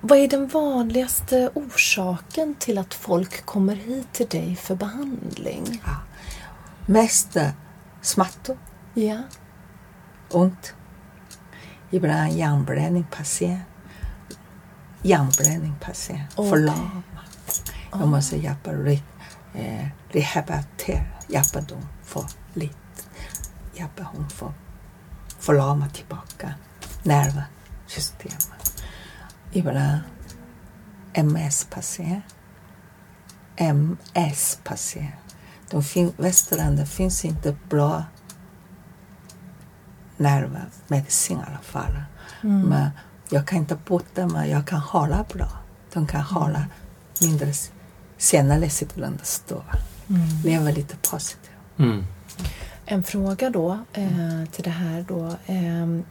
vad 0.00 0.18
är 0.18 0.28
den 0.28 0.48
vanligaste 0.48 1.50
orsaken 1.54 2.54
till 2.58 2.78
att 2.78 2.94
folk 2.94 3.46
kommer 3.46 3.74
hit 3.76 4.12
till 4.12 4.26
dig 4.28 4.56
för 4.56 4.74
behandling? 4.74 5.82
Mest 6.86 7.36
eh, 7.36 7.48
smärtor, 8.02 8.56
Ja. 8.94 9.18
ont. 10.30 10.74
Ibland 11.90 12.32
hjärnblödning 12.32 13.06
patient. 13.10 13.60
Hjärnblödning 15.02 15.74
patient. 15.80 16.30
Okej. 16.34 16.50
Förlamad. 16.50 17.02
Jag 17.90 18.08
måste 18.08 18.36
hjälpa 18.36 18.72
re, 18.72 18.98
eh, 19.54 19.86
rehabilitera, 20.08 21.04
hjälpa 21.28 21.60
dem 21.60 21.88
för 22.04 22.24
lite. 22.54 22.74
Hjälpa 23.76 24.02
dem 24.02 24.28
för 24.28 24.52
förlama 25.38 25.88
tillbaka 25.88 26.54
nervsystemet. 27.02 28.82
Ibland 29.52 30.00
MS-patient. 31.12 32.24
MS-patient. 33.56 35.14
De 35.70 35.82
fin- 35.82 36.12
västerlandet 36.16 36.88
finns 36.88 37.24
inte 37.24 37.56
bra 37.68 38.04
nervmedicin 40.16 41.38
i 41.38 41.42
alla 41.46 41.58
fall. 41.62 42.02
Men 42.40 42.90
jag 43.30 43.46
kan 43.46 43.58
inte 43.58 43.78
bota, 43.86 44.26
men 44.26 44.50
jag 44.50 44.66
kan 44.66 44.80
hålla 44.80 45.24
bra. 45.34 45.48
De 45.92 46.06
kan 46.06 46.20
hålla 46.20 46.64
mindre 47.20 47.52
senare 48.18 48.70
sitt 48.70 48.96
stå. 49.22 49.62
Leva 50.44 50.70
lite 50.70 50.96
positivt. 51.10 51.50
Mm. 51.78 52.06
En 52.88 53.02
fråga 53.02 53.50
då 53.50 53.78
eh, 53.92 54.44
till 54.52 54.64
det 54.64 54.70
här 54.70 55.04
då. 55.08 55.36
ehm, 55.46 56.04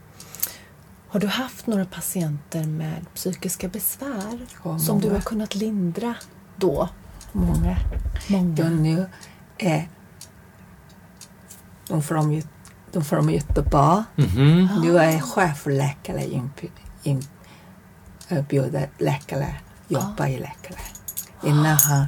har 1.08 1.20
du 1.20 1.26
haft 1.26 1.66
några 1.66 1.84
patienter 1.84 2.64
med 2.64 3.06
psykiska 3.14 3.68
besvär 3.68 4.38
Ja, 4.64 4.78
som 4.78 5.00
du 5.00 5.10
har 5.10 5.20
kunnat 5.20 5.54
lindra 5.54 6.14
då? 6.56 6.88
Många. 7.32 7.76
Många. 8.28 8.54
De 8.54 8.82
nu 8.82 9.06
är 9.58 9.88
de 11.88 12.02
från, 12.02 12.42
de 12.92 13.04
från 13.04 13.28
Göteborg. 13.30 14.02
Mhm. 14.16 14.68
Nu 14.82 14.98
är 14.98 15.20
chefläkare 15.20 16.20
inbjud- 16.24 17.20
inbjuder 18.30 18.88
läkare 18.98 19.54
jobba 19.88 20.28
i 20.28 20.38
läkare. 20.38 20.78
Innan 21.44 21.64
han 21.76 22.06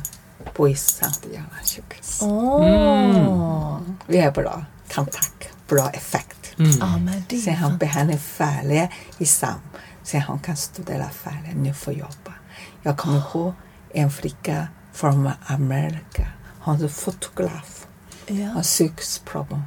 Görans 1.33 1.77
sjukhus. 1.77 2.19
Åh! 2.23 3.79
Vi 4.07 4.21
har 4.21 4.31
bra 4.33 4.65
kontakt, 4.95 5.51
bra 5.69 5.91
effekt. 5.91 6.55
Mm. 6.59 6.71
Ja, 6.81 6.99
men 6.99 7.23
det 7.29 7.39
Sen 7.39 7.53
är 7.53 7.57
han 7.57 7.79
behandlar 7.79 8.19
färdig 8.19 8.91
i 9.19 9.27
SAM. 9.27 9.61
Sen 10.03 10.21
han 10.21 10.39
kan 10.39 10.57
studera 10.57 11.09
färdigt, 11.11 11.57
nu 11.57 11.75
får 11.75 11.93
jobba. 11.95 12.35
Jag 12.83 12.97
kommer 12.97 13.19
ihåg 13.19 13.53
en 13.95 14.11
flicka 14.11 14.69
från 14.93 15.31
Amerika. 15.47 16.29
Hon 16.61 16.85
är 16.85 16.89
fotograf. 16.89 17.87
ja. 18.27 18.47
Har 18.47 18.63
psykisproblem. 18.63 19.63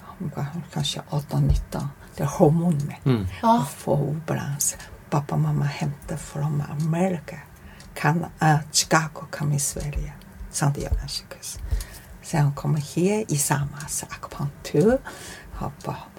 Hon 0.00 0.32
var 0.36 0.46
kanske 0.72 1.00
18-19. 1.10 1.88
Det 2.16 2.22
är 2.22 2.26
hormoner. 2.26 2.98
Mm. 3.04 3.26
Och 3.42 3.68
får 3.68 3.96
obalans. 4.02 4.76
Pappa 5.10 5.34
och 5.34 5.40
mamma 5.40 5.64
hämtar 5.64 6.16
från 6.16 6.62
Amerika. 6.70 7.38
Kan, 7.96 8.26
äh, 8.40 8.56
Chicago 8.72 9.26
kom 9.30 9.52
i 9.52 9.60
Sverige. 9.60 10.12
Sankt 10.50 10.78
Görans 10.78 11.12
sjukhus. 11.12 11.58
Sen 12.22 12.44
hon 12.44 12.54
kommer 12.54 12.78
här 12.96 13.24
i 13.28 13.36
samma 13.38 13.78
akupunktur. 14.10 14.98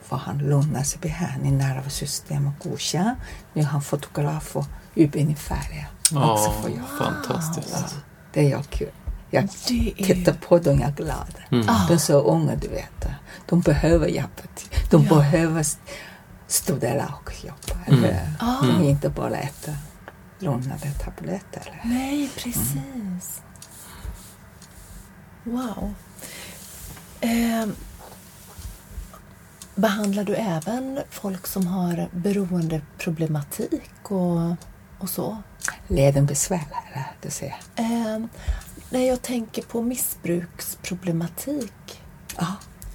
Får 0.04 0.18
han 0.18 0.38
lugna 0.38 0.84
sig 0.84 1.00
behandling, 1.02 1.58
nervsystemet 1.58 2.54
godkänt. 2.64 3.20
Nu 3.54 3.62
är 3.62 3.66
han 3.66 3.82
fotograf 3.82 4.56
och 4.56 4.66
utbildning 4.96 5.36
färdig. 5.36 5.88
Ja, 6.12 6.54
jag. 6.70 6.98
fantastiskt. 7.08 7.96
Det 8.34 8.46
är 8.46 8.50
jag 8.50 8.70
kul. 8.70 8.92
Jag 9.30 9.50
Det 9.68 9.94
är 9.98 10.06
tittar 10.06 10.34
på 10.34 10.60
dem, 10.60 10.80
jag 10.80 10.90
är 10.90 10.94
glad. 10.94 11.36
Mm. 11.52 11.66
De 11.88 11.94
är 11.94 11.98
så 11.98 12.20
unga, 12.22 12.56
du 12.56 12.68
vet. 12.68 13.06
De 13.50 13.62
behöver 13.62 14.08
hjälp. 14.08 14.42
De 14.90 15.04
Ja. 15.04 15.16
behöver 15.16 15.62
st- 15.62 15.82
studera 16.48 17.14
och 17.26 17.34
jobba. 17.46 17.80
Eller, 17.86 18.34
Ah. 18.40 18.62
De 18.62 18.84
inte 18.84 19.10
bara 19.10 19.38
äta 19.38 19.72
lugnande 20.40 20.92
tabletter. 20.92 21.62
Eller. 21.62 21.82
Nej, 21.86 22.30
precis. 22.38 23.42
Wow. 25.44 25.94
Eh, 27.22 27.66
behandlar 29.76 30.24
du 30.24 30.36
även 30.36 31.00
folk 31.10 31.48
som 31.48 31.68
har 31.68 32.10
beroendeproblematik 32.12 34.12
och, 34.12 34.52
och 35.00 35.10
så? 35.10 35.38
Ledenbesvär, 35.88 36.66
eller 36.94 37.06
du 37.22 37.30
ser. 37.32 37.56
Eh, 37.76 38.20
nej, 38.90 39.08
jag 39.08 39.22
tänker 39.22 39.62
på 39.62 39.82
missbruksproblematik. 39.82 42.02
Ja, 42.38 42.54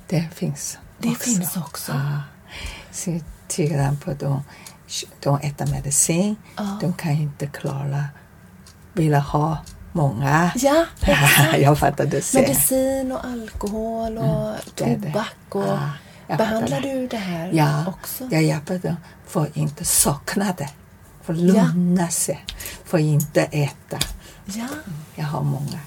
det 0.08 0.28
finns 0.34 0.78
Det 0.98 1.08
också. 1.08 1.20
finns 1.24 1.56
också. 1.56 1.92
Ja. 1.92 2.22
Så 2.92 3.20
till 3.48 3.64
exempel 3.64 4.16
de, 4.18 4.42
de 5.20 5.36
äter 5.40 5.66
medicin. 5.66 6.36
Ja. 6.56 6.78
De 6.80 6.92
kan 6.92 7.10
inte 7.12 7.46
klara, 7.46 8.04
vill 8.92 9.14
ha 9.14 9.58
många. 9.92 10.52
Ja, 10.56 10.84
jag 11.58 11.78
fattar, 11.78 12.20
ser. 12.20 12.40
Medicin 12.40 13.12
och 13.12 13.24
alkohol 13.24 14.18
och 14.18 14.54
det 14.74 14.84
det. 14.84 14.94
tobak. 15.02 15.54
Och 15.54 15.62
Ja, 15.62 15.90
jag 16.26 16.38
behandlar 16.38 16.80
det. 16.80 16.92
du 16.92 17.06
det 17.06 17.16
här 17.16 17.50
Ja, 17.52 17.84
också? 17.86 18.28
jag 18.30 18.42
hjälper 18.42 18.78
dem 18.78 18.96
för 19.26 19.42
att 19.42 19.56
inte 19.56 19.84
sakna 19.84 20.52
det. 20.58 20.68
För 21.22 21.32
att 21.32 21.38
lugna 21.38 22.08
sig. 22.08 22.44
För 22.84 22.98
att 22.98 23.04
inte 23.04 23.42
äta. 23.42 23.98
Ja, 24.44 24.66
Jag 25.14 25.24
har 25.24 25.42
många. 25.42 25.78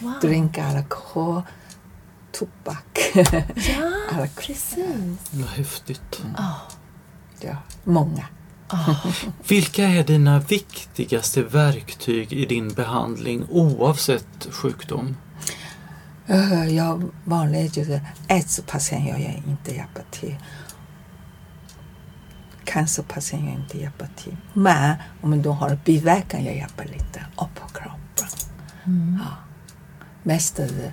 wow. 0.00 0.12
Dricka 0.20 0.64
alkohol, 0.66 1.42
tobak. 2.32 2.98
Ja, 3.14 3.22
Alkohol. 4.08 4.28
precis. 4.36 5.18
Vad 5.30 5.48
häftigt. 5.48 6.22
Ja. 7.44 7.50
ja, 7.50 7.56
många. 7.84 8.26
Ja. 8.70 8.96
Vilka 9.48 9.84
är 9.84 10.04
dina 10.04 10.38
viktigaste 10.38 11.42
verktyg 11.42 12.32
i 12.32 12.46
din 12.46 12.68
behandling 12.68 13.44
oavsett 13.50 14.46
sjukdom? 14.50 15.16
Jag 16.70 17.10
vanligtvis 17.24 17.88
aidspatient 18.28 19.08
jag 19.08 19.42
inte 19.46 19.74
hjälper 19.74 20.04
till. 20.10 20.36
Cancerpatient 22.64 23.44
jag 23.44 23.54
inte 23.54 23.78
hjälper 23.78 24.08
till. 24.16 24.36
Men 24.52 24.96
om 25.20 25.42
de 25.42 25.56
har 25.56 25.78
biverkan 25.84 26.44
jag 26.44 26.56
hjälper 26.56 26.84
lite 26.84 27.26
upp 27.36 27.54
på 27.54 27.68
kroppen. 27.68 28.28
Mm. 28.84 29.18
Ja. 29.22 29.30
Mest 30.22 30.58
är 30.58 30.66
det 30.66 30.92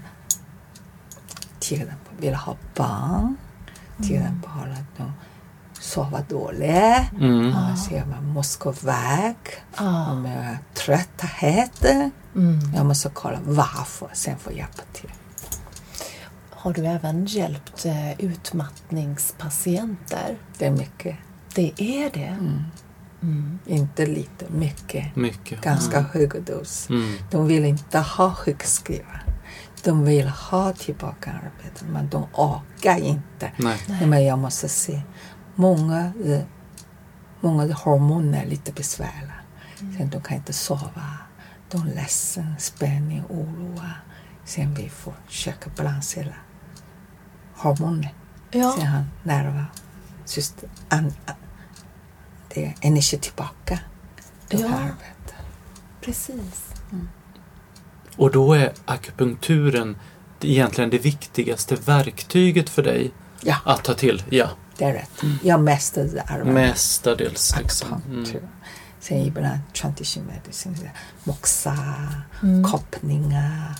till 1.60 1.82
exempel 1.82 2.14
vill 2.18 2.36
ha 2.36 2.58
barn. 2.76 3.36
Till 3.98 4.16
exempel 4.16 4.50
har 4.50 4.68
de 4.98 5.14
sover 5.82 6.24
dåligt. 6.30 7.12
Mm. 7.20 7.50
Ja. 7.50 7.76
Ser 7.76 8.06
man. 8.06 8.26
Om 10.12 10.26
jag 10.26 10.44
är 10.46 10.58
trötthet. 10.74 11.86
Mm. 12.36 12.60
Jag 12.76 12.86
måste 12.86 13.10
kolla 13.14 13.40
varför. 13.44 14.10
Sen 14.14 14.38
får 14.38 14.54
jag 14.54 14.60
hjälpa 14.60 14.84
till. 14.94 15.10
Har 16.50 16.74
du 16.74 16.86
även 16.86 17.26
hjälpt 17.26 17.86
eh, 17.86 18.22
utmattningspatienter? 18.22 20.38
Det 20.58 20.66
är 20.66 20.72
mycket. 20.72 21.18
Det 21.56 21.74
är 21.78 22.10
det? 22.14 22.38
Mm. 23.22 23.60
Inte 23.66 24.06
lite, 24.06 24.46
mycket. 24.50 25.16
Mycket. 25.16 25.62
Ganska 25.62 26.02
hög 26.02 26.44
dos. 26.44 26.90
Mm. 26.90 27.18
De 27.32 27.48
vill 27.48 27.66
inte 27.66 28.00
ha 28.00 28.34
sjukskriva. 28.34 29.20
De 29.84 30.06
vill 30.06 30.28
ha 30.28 30.74
tillbaka 30.74 31.32
arbete, 31.32 31.86
men 31.86 32.10
de 32.10 32.26
orkar 32.34 32.98
inte. 32.98 33.52
Nej. 33.58 33.78
Nej. 33.88 34.08
Men 34.08 34.26
jag 34.26 34.40
måste 34.40 34.70
se. 34.70 35.02
Många, 35.56 36.14
eh, 36.26 36.42
många 37.42 37.74
hormoner 37.74 38.42
är 38.44 38.48
lite 38.48 38.72
besvärliga. 38.72 39.34
Sen 39.98 40.10
de 40.10 40.22
kan 40.22 40.38
inte 40.38 40.54
sova. 40.54 41.18
De 41.70 41.88
är 41.88 41.94
ledsen, 41.96 42.56
spänning, 42.60 43.24
oro. 43.30 43.82
Sen 44.46 44.74
vi 44.74 44.90
får 44.90 45.14
försöka 45.28 45.70
balansera 45.78 46.34
hormoner. 47.56 48.14
Ja. 48.52 48.74
Sen 48.78 48.86
han 48.88 49.04
nerva, 49.24 49.66
system, 50.26 50.70
an, 50.90 51.14
an, 51.26 51.36
det 52.54 52.66
är 52.66 52.74
energi 52.82 53.18
tillbaka. 53.18 53.80
Då 54.50 54.58
Ja. 54.58 54.68
kan 54.68 54.74
arbeta. 54.74 55.36
Precis. 56.02 56.74
Och 58.18 58.32
då 58.32 58.54
är 58.54 58.74
akupunkturen 58.86 59.98
egentligen 60.42 60.90
det 60.90 60.98
viktigaste 60.98 61.76
verktyget 61.76 62.70
för 62.70 62.84
dig 62.84 63.12
Ja, 63.44 63.56
att 63.66 63.84
ta 63.84 63.94
till. 63.94 64.24
Ja, 64.30 64.50
det 64.82 64.88
är 64.88 64.94
rätt. 64.94 65.22
Jag 65.44 65.60
mestadels 65.64 66.14
arbetar 66.14 66.52
mestadels 66.52 67.56
liksom. 67.60 67.94
akupunktur. 67.94 68.38
Mm. 68.38 68.50
Sen 69.00 69.18
ibland 69.18 69.60
tradition 69.74 70.24
medicin, 70.26 70.90
moxa, 71.24 71.78
Mm. 72.44 72.64
koppningar, 72.64 73.76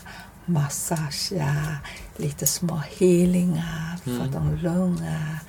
massage, 0.46 1.32
lite 2.18 2.46
små 2.48 2.82
healingar 2.98 3.98
för 4.04 4.12
Mm. 4.12 4.32
de 4.32 4.56
lugna. 4.56 5.40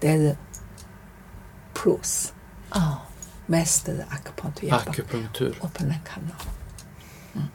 Det 0.00 0.08
är 0.08 0.36
plus. 1.74 2.32
Ja. 2.74 2.96
Mest 3.46 3.88
är 3.88 3.92
det 3.94 4.04
akupunktur. 4.08 4.74
Akupunktur. 4.74 5.54
Öppna 5.62 5.94
kanal. 6.14 6.36
Mm. 7.34 7.46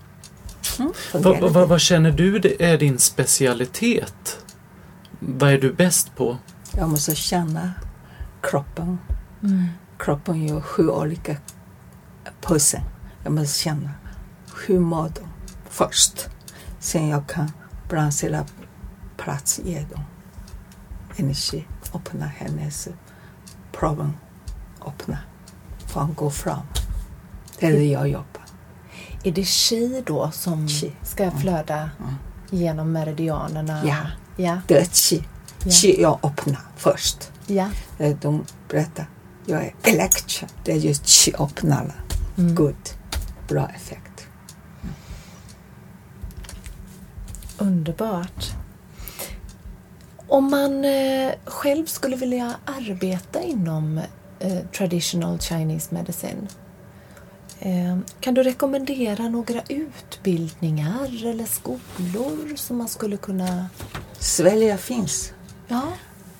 Mm, 0.79 0.93
Vad 1.13 1.41
det? 1.41 1.47
vad- 1.49 1.67
vad 1.69 1.81
känner 1.81 2.11
du 2.11 2.39
det 2.39 2.63
är 2.65 2.77
din 2.77 2.99
specialitet? 2.99 4.39
Vad 5.19 5.49
är 5.53 5.57
du 5.57 5.73
bäst 5.73 6.15
på? 6.15 6.37
Jag 6.77 6.89
måste 6.89 7.15
känna 7.15 7.73
kroppen. 8.41 8.97
Mm. 9.43 9.67
Kroppen 9.99 10.47
gör 10.47 10.61
sju 10.61 10.89
olika 10.89 11.35
pussel. 12.41 12.81
Jag 13.23 13.33
måste 13.33 13.59
känna 13.59 13.91
hur 14.67 14.79
mår 14.79 15.09
de 15.15 15.21
först. 15.69 16.29
Sen 16.79 17.07
jag 17.07 17.27
kan 17.29 17.51
balansera 17.89 18.45
plats, 19.17 19.59
ge 19.65 19.79
dem 19.81 20.03
energi, 21.15 21.65
öppna 21.93 22.25
hennes 22.25 22.87
problem, 23.71 24.13
öppna 24.85 25.17
för 25.87 26.01
att 26.01 26.15
gå 26.15 26.29
fram. 26.31 26.61
Det 27.59 27.65
är 27.65 27.71
det 27.71 27.85
jag 27.85 28.07
jobbar. 28.07 28.41
Är 29.23 29.31
det 29.31 29.43
chi 29.43 30.03
då 30.07 30.31
som 30.31 30.67
Qi. 30.67 30.91
ska 31.03 31.31
flöda 31.31 31.89
Mm. 31.99 32.13
genom 32.49 32.91
meridianerna? 32.91 33.81
Ja. 33.85 33.97
Ja. 34.35 34.61
Det 34.67 34.77
är 34.81 34.85
chi. 34.85 35.23
Chi 35.69 36.01
jag 36.01 36.19
öppnar 36.23 36.61
först. 36.77 37.31
ja. 37.47 37.69
Eh, 37.99 38.15
De 38.21 38.45
berättar, 38.69 39.09
jag 39.45 39.65
är 39.65 39.73
elektro. 39.83 40.47
Det 40.63 40.71
är 40.71 40.75
just 40.75 41.05
chi-öppnare. 41.07 41.93
Mm. 42.37 42.55
Good. 42.55 42.89
Bra 43.47 43.69
effekt. 43.75 44.27
Underbart. 47.57 48.45
Om 50.27 50.49
man 50.51 50.85
eh, 50.85 51.31
själv 51.45 51.85
skulle 51.85 52.15
vilja 52.15 52.55
arbeta 52.65 53.41
inom 53.41 54.01
eh, 54.39 54.57
traditional 54.77 55.39
Chinese 55.39 55.95
medicine 55.95 56.47
eh, 57.59 57.97
kan 58.19 58.33
du 58.33 58.43
rekommendera 58.43 59.29
några 59.29 59.61
utbildningar 59.69 61.25
eller 61.27 61.45
skolor 61.45 62.55
som 62.55 62.77
man 62.77 62.87
skulle 62.87 63.17
kunna... 63.17 63.69
Sverige 64.19 64.77
finns. 64.77 65.31
Ja. 65.67 65.83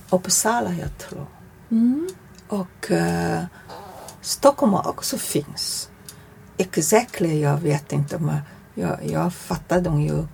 Uppsala 0.10 0.74
jag 0.74 0.98
tror. 0.98 1.28
Mm. 1.72 2.10
Och 2.48 2.92
eh, 2.92 3.44
Stockholm 4.22 4.74
också 4.74 5.18
finns. 5.18 5.90
Exactly, 6.58 7.40
jag 7.42 7.58
vet 7.58 7.92
inte 7.92 8.20
men 8.20 8.40
jag, 8.74 9.00
jag 9.06 9.34
fattade 9.34 9.90
ju 10.02 10.28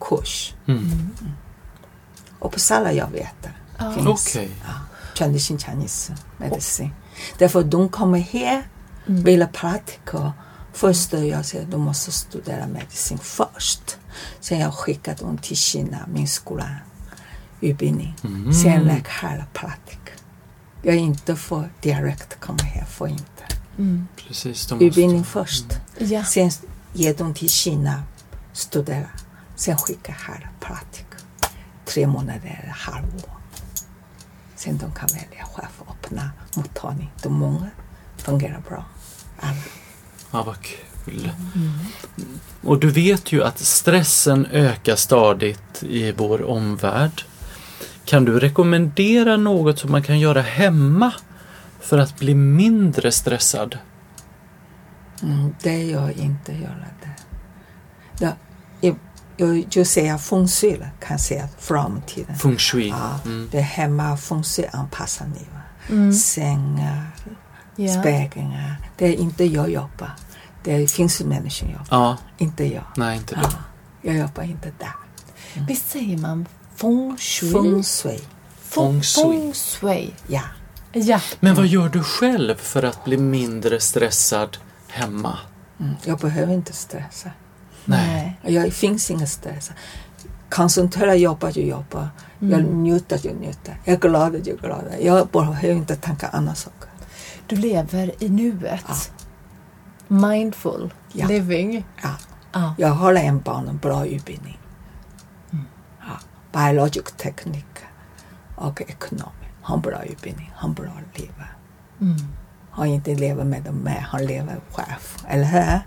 kurs. 0.00 0.54
Mm. 0.66 1.10
Uppsala 2.40 2.92
jag 2.92 3.10
vet. 3.10 3.48
Ja. 3.78 3.92
Finns. 3.92 4.06
Okej. 4.36 4.50
Ja, 4.66 4.72
tradition 5.16 5.58
Chinese 5.58 6.16
medicin. 6.38 6.90
Därför 7.38 7.64
de 7.64 7.88
kommer 7.88 8.18
här, 8.18 8.68
Mm. 9.08 9.22
vill 9.22 9.46
praktika. 9.52 10.32
Först 10.72 11.12
jag 11.12 11.46
säger 11.46 11.66
de 11.66 11.80
måste 11.80 12.12
studera 12.12 12.66
medicin 12.66 13.18
först. 13.18 13.98
Sen 14.40 14.58
jag 14.58 14.74
skickar 14.74 15.14
dem 15.16 15.38
till 15.38 15.56
Kina, 15.56 15.98
min 16.12 16.28
skola, 16.28 16.68
utbildning. 17.60 18.16
Mm. 18.24 18.52
Sen 18.52 18.82
lägger 18.84 19.08
här 19.10 19.44
praktik. 19.52 19.98
Jag 20.82 20.96
inte 20.96 21.36
får 21.36 21.68
direkt 21.82 22.40
komma 22.40 22.62
här, 22.62 22.84
får 22.84 23.08
inte. 23.08 23.44
Mm. 23.78 24.08
Precis. 24.16 24.66
de 24.66 24.74
måste- 24.74 24.84
Utbildning 24.84 25.24
först. 25.24 25.64
Ja. 25.98 26.24
Sen 26.24 26.50
ger 26.92 27.14
dem 27.14 27.34
till 27.34 27.50
Kina, 27.50 28.02
studera. 28.52 29.08
Sen 29.56 29.76
skicka 29.76 30.16
här 30.26 30.50
praktik. 30.60 31.06
Tre 31.84 32.06
månader 32.06 32.60
eller 32.62 32.72
halvår. 32.72 33.30
Sen 34.56 34.78
de 34.78 34.92
kan 34.92 35.08
välja 35.12 35.44
själv 35.54 35.68
öppna 35.90 36.30
mottagning. 36.56 37.10
De 37.22 37.32
många 37.32 37.66
fungerar 38.16 38.62
bra. 38.68 38.84
Alla. 39.40 39.56
Ja, 40.30 40.42
vad 40.42 40.56
kul. 40.60 41.30
Och 42.62 42.78
du 42.80 42.90
vet 42.90 43.32
ju 43.32 43.44
att 43.44 43.58
stressen 43.58 44.46
ökar 44.46 44.96
stadigt 44.96 45.82
i 45.82 46.12
vår 46.12 46.42
omvärld. 46.42 47.24
Kan 48.06 48.24
du 48.24 48.40
rekommendera 48.40 49.36
något 49.36 49.78
som 49.78 49.90
man 49.92 50.02
kan 50.02 50.18
göra 50.18 50.40
hemma 50.42 51.12
för 51.80 51.98
att 51.98 52.18
bli 52.18 52.34
mindre 52.34 53.12
stressad? 53.12 53.78
Mm, 55.22 55.54
det 55.62 55.82
gör 55.82 56.20
inte 56.20 56.52
göra 56.52 56.84
det. 57.02 57.08
det 58.18 58.34
jag, 58.80 58.96
jag, 59.36 59.66
jag 59.70 59.86
säger 59.86 60.18
feng 60.18 60.48
shui 60.48 60.80
kan 61.06 61.18
säga 61.18 61.48
framtiden. 61.58 62.36
Feng 62.38 62.58
shui. 62.58 62.88
Ja, 62.88 63.20
Mm. 63.24 63.48
Det 63.52 63.58
är 63.58 63.62
hemma 63.62 64.16
feng 64.16 64.42
shui 64.44 64.66
anpassar 64.72 65.26
ni. 65.26 65.46
Va? 65.52 65.60
Mm. 65.90 66.12
Sängar, 66.12 67.06
Ja. 67.76 68.00
speglar. 68.00 68.76
Det 68.96 69.06
är 69.06 69.14
inte 69.14 69.44
jag 69.44 69.70
jobbar. 69.70 70.10
Det 70.64 70.90
finns 70.90 71.20
människor 71.20 71.50
som 71.50 71.68
jobbar. 71.70 71.86
Ja, 71.90 72.16
Inte 72.38 72.64
jag. 72.64 72.84
nej 72.96 73.16
inte 73.16 73.34
du. 73.34 73.40
Ja, 73.42 73.48
jag 74.02 74.16
jobbar 74.16 74.42
inte 74.42 74.72
där. 74.78 74.94
Visst 75.68 75.90
säger 75.90 76.18
man 76.18 76.46
feng 76.76 77.16
shui? 77.18 77.52
Feng 77.52 77.82
shui. 77.82 78.20
Feng 78.60 79.02
shui. 79.02 79.22
Feng 79.24 79.52
shui. 79.54 80.14
Ja. 80.26 80.42
Ja. 80.92 81.20
Men 81.40 81.54
vad 81.54 81.66
gör 81.66 81.88
du 81.88 82.02
själv 82.02 82.54
för 82.56 82.82
att 82.82 83.04
bli 83.04 83.16
mindre 83.16 83.80
stressad 83.80 84.56
hemma? 84.88 85.38
Mm. 85.80 85.94
Jag 86.04 86.18
behöver 86.18 86.52
inte 86.54 86.72
stressa. 86.72 87.30
Nej. 87.84 88.40
Jag 88.42 88.72
finns 88.72 89.10
ingen 89.10 89.26
stress. 89.26 89.70
Koncentrera, 90.50 91.14
jobba, 91.14 91.46
jag 91.50 91.66
jobbar. 91.66 92.08
Jag 92.38 92.60
Mm. 92.60 92.82
njuter, 92.82 93.20
jag 93.22 93.34
njuter. 93.36 93.80
Jag 93.84 93.94
är 93.94 93.98
glad, 94.08 94.34
jag 94.34 94.48
är 94.48 94.56
glad. 94.56 94.84
Jag 95.00 95.28
behöver 95.28 95.68
inte 95.74 95.96
tänka 95.96 96.28
andra 96.28 96.54
saker. 96.54 96.88
Du 97.46 97.56
lever 97.56 98.12
i 98.18 98.28
nuet. 98.28 98.84
Ja. 98.88 98.94
Mindful 100.08 100.94
Ja. 101.12 101.26
living. 101.26 101.86
Ja. 102.02 102.08
Ja. 102.52 102.74
Jag 102.78 102.88
har 102.88 103.14
en 103.14 103.40
barn, 103.40 103.68
en 103.68 103.78
bra 103.78 104.06
utbildning. 104.06 104.58
Biologisk 106.56 107.16
teknik 107.16 107.66
och 108.54 108.80
ekonomi. 108.80 109.46
Han 109.62 109.80
bra 109.80 110.04
utbildning, 110.04 110.52
han 110.56 110.74
bra 110.74 110.92
liv. 111.14 111.32
Mm. 112.00 112.16
Han 112.70 112.86
inte 112.86 113.14
lever 113.14 113.44
med 113.44 113.62
dem 113.62 113.74
med, 113.74 114.02
han 114.02 114.26
lever 114.26 114.60
själv. 114.72 115.26
Eller 115.28 115.44
hur? 115.44 115.80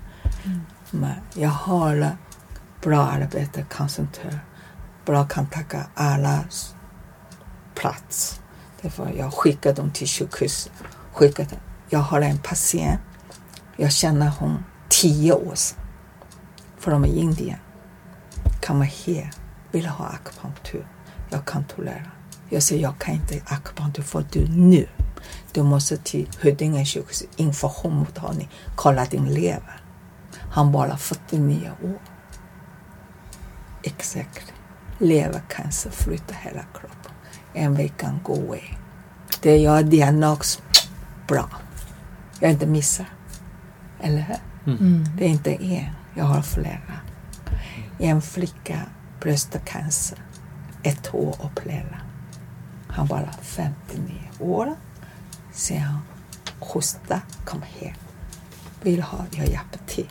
Men 0.90 1.14
jag 1.34 1.48
har 1.48 2.16
bra 2.82 3.00
arbete, 3.00 3.64
koncentrera, 3.70 4.38
bra 5.06 5.28
kontakt 5.28 5.72
med 5.72 5.84
alla 5.94 6.44
plats. 7.74 8.40
Därför 8.82 9.12
jag 9.18 9.32
skickar 9.34 9.74
dem 9.74 9.90
till 9.90 10.08
sjukhus. 10.08 10.70
Skickar 11.12 11.44
dem. 11.44 11.58
Jag 11.88 12.00
har 12.00 12.20
en 12.20 12.38
patient, 12.38 13.00
jag 13.76 13.92
känner 13.92 14.32
hon 14.38 14.64
tio 14.88 15.32
år 15.32 15.54
sedan, 15.54 15.84
från 16.78 17.04
Indien. 17.04 17.58
Kommer 18.66 18.84
här, 18.84 19.30
vill 19.72 19.86
ha 19.86 20.06
akupunktur. 20.06 20.86
Jag 21.30 21.44
kan 21.44 21.64
tolerera. 21.64 22.10
Jag 22.48 22.62
säger 22.62 22.82
jag 22.82 22.98
kan 22.98 23.14
inte 23.14 23.40
akupunktur 23.46 24.02
för 24.02 24.24
du 24.32 24.48
nu. 24.48 24.86
Du 25.52 25.62
måste 25.62 25.96
till 25.96 26.28
Huddinge 26.42 26.84
sjukhus, 26.84 27.24
informationsmottagning, 27.36 28.48
kolla 28.76 29.04
din 29.04 29.34
lever. 29.34 29.82
Han 30.50 30.72
bara 30.72 30.96
49 30.96 31.70
år. 31.84 32.00
Exakt. 33.82 34.52
Levercancer 34.98 35.90
flyttar 35.90 36.34
hela 36.34 36.62
kroppen. 36.62 37.12
En 37.54 37.74
vecka 37.74 38.18
go 38.24 38.32
away. 38.32 38.62
Det 39.42 39.56
gör 39.56 39.82
diagnos 39.82 40.62
bra. 41.28 41.48
Jag 42.40 42.50
inte 42.50 42.66
missar. 42.66 43.06
Eller 44.00 44.20
hur? 44.20 44.74
Mm. 44.74 45.04
Det 45.16 45.24
är 45.24 45.28
inte 45.28 45.54
en, 45.54 45.90
jag 46.14 46.24
har 46.24 46.42
flera. 46.42 47.00
En 47.98 48.22
flicka, 48.22 48.80
bröstcancer, 49.20 50.18
ett 50.82 51.14
år 51.14 51.36
opererad. 51.44 51.96
Han 52.88 53.06
var 53.06 53.30
59 53.42 54.14
år. 54.40 54.76
Sen 55.52 55.80
han 55.80 56.00
hosta, 56.58 57.20
kom 57.44 57.62
hit. 57.62 57.94
Vill 58.82 59.02
ha, 59.02 59.24
jag 59.30 59.46
hjälper 59.46 59.78
till. 59.86 60.10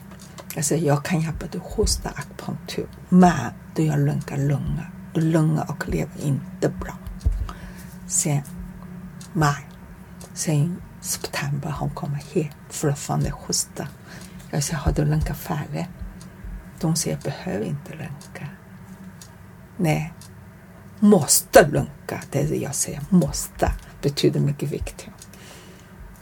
Jag 0.56 0.66
säger, 0.66 0.88
jag 0.88 1.06
kan 1.06 1.22
hjälpa 1.22 1.48
dig 1.48 1.62
hosta 1.64 2.10
akupunktur. 2.10 2.88
Men 3.10 3.54
du 3.76 3.90
har 3.90 3.98
lunga 3.98 4.36
lunga. 4.38 4.88
Du 5.14 5.22
lunga 5.22 5.64
och 5.64 5.90
lever 5.90 6.22
inte 6.22 6.70
bra. 6.70 6.98
Sen 8.08 8.42
maj. 9.34 9.68
Sen 10.34 10.82
september 11.02 11.76
hon 11.80 11.90
kommer 11.90 12.20
hit. 12.34 12.52
Fortfarande 12.70 13.30
hosta. 13.30 13.88
Jag 14.52 14.64
säger, 14.64 14.80
har 14.80 14.92
du 14.92 15.06
lunka 15.06 15.34
färdigt? 15.34 15.88
De 16.80 16.96
säger, 16.96 17.16
jag 17.16 17.24
behöver 17.24 17.66
inte 17.66 17.92
lunka. 17.92 18.48
Nej, 19.82 20.14
måste 21.00 21.68
lunka. 21.68 22.22
Det 22.32 22.42
är 22.42 22.48
det 22.48 22.56
jag 22.56 22.76
säger, 22.76 23.02
måste. 23.10 23.72
Betyder 24.02 24.40
mycket 24.40 24.70
viktigt. 24.72 25.10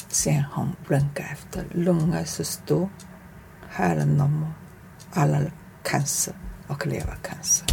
Sen 0.07 0.43
han 0.51 0.75
runka 0.87 1.23
efter. 1.23 1.65
Lunga 1.71 2.19
är 2.19 2.25
så 2.25 2.43
stor. 2.43 2.89
Här 3.69 3.97
är 3.97 4.05
nummer. 4.05 4.51
Alla 5.13 5.41
cancer 5.83 6.33
och 6.67 6.87
levercancer. 6.87 7.67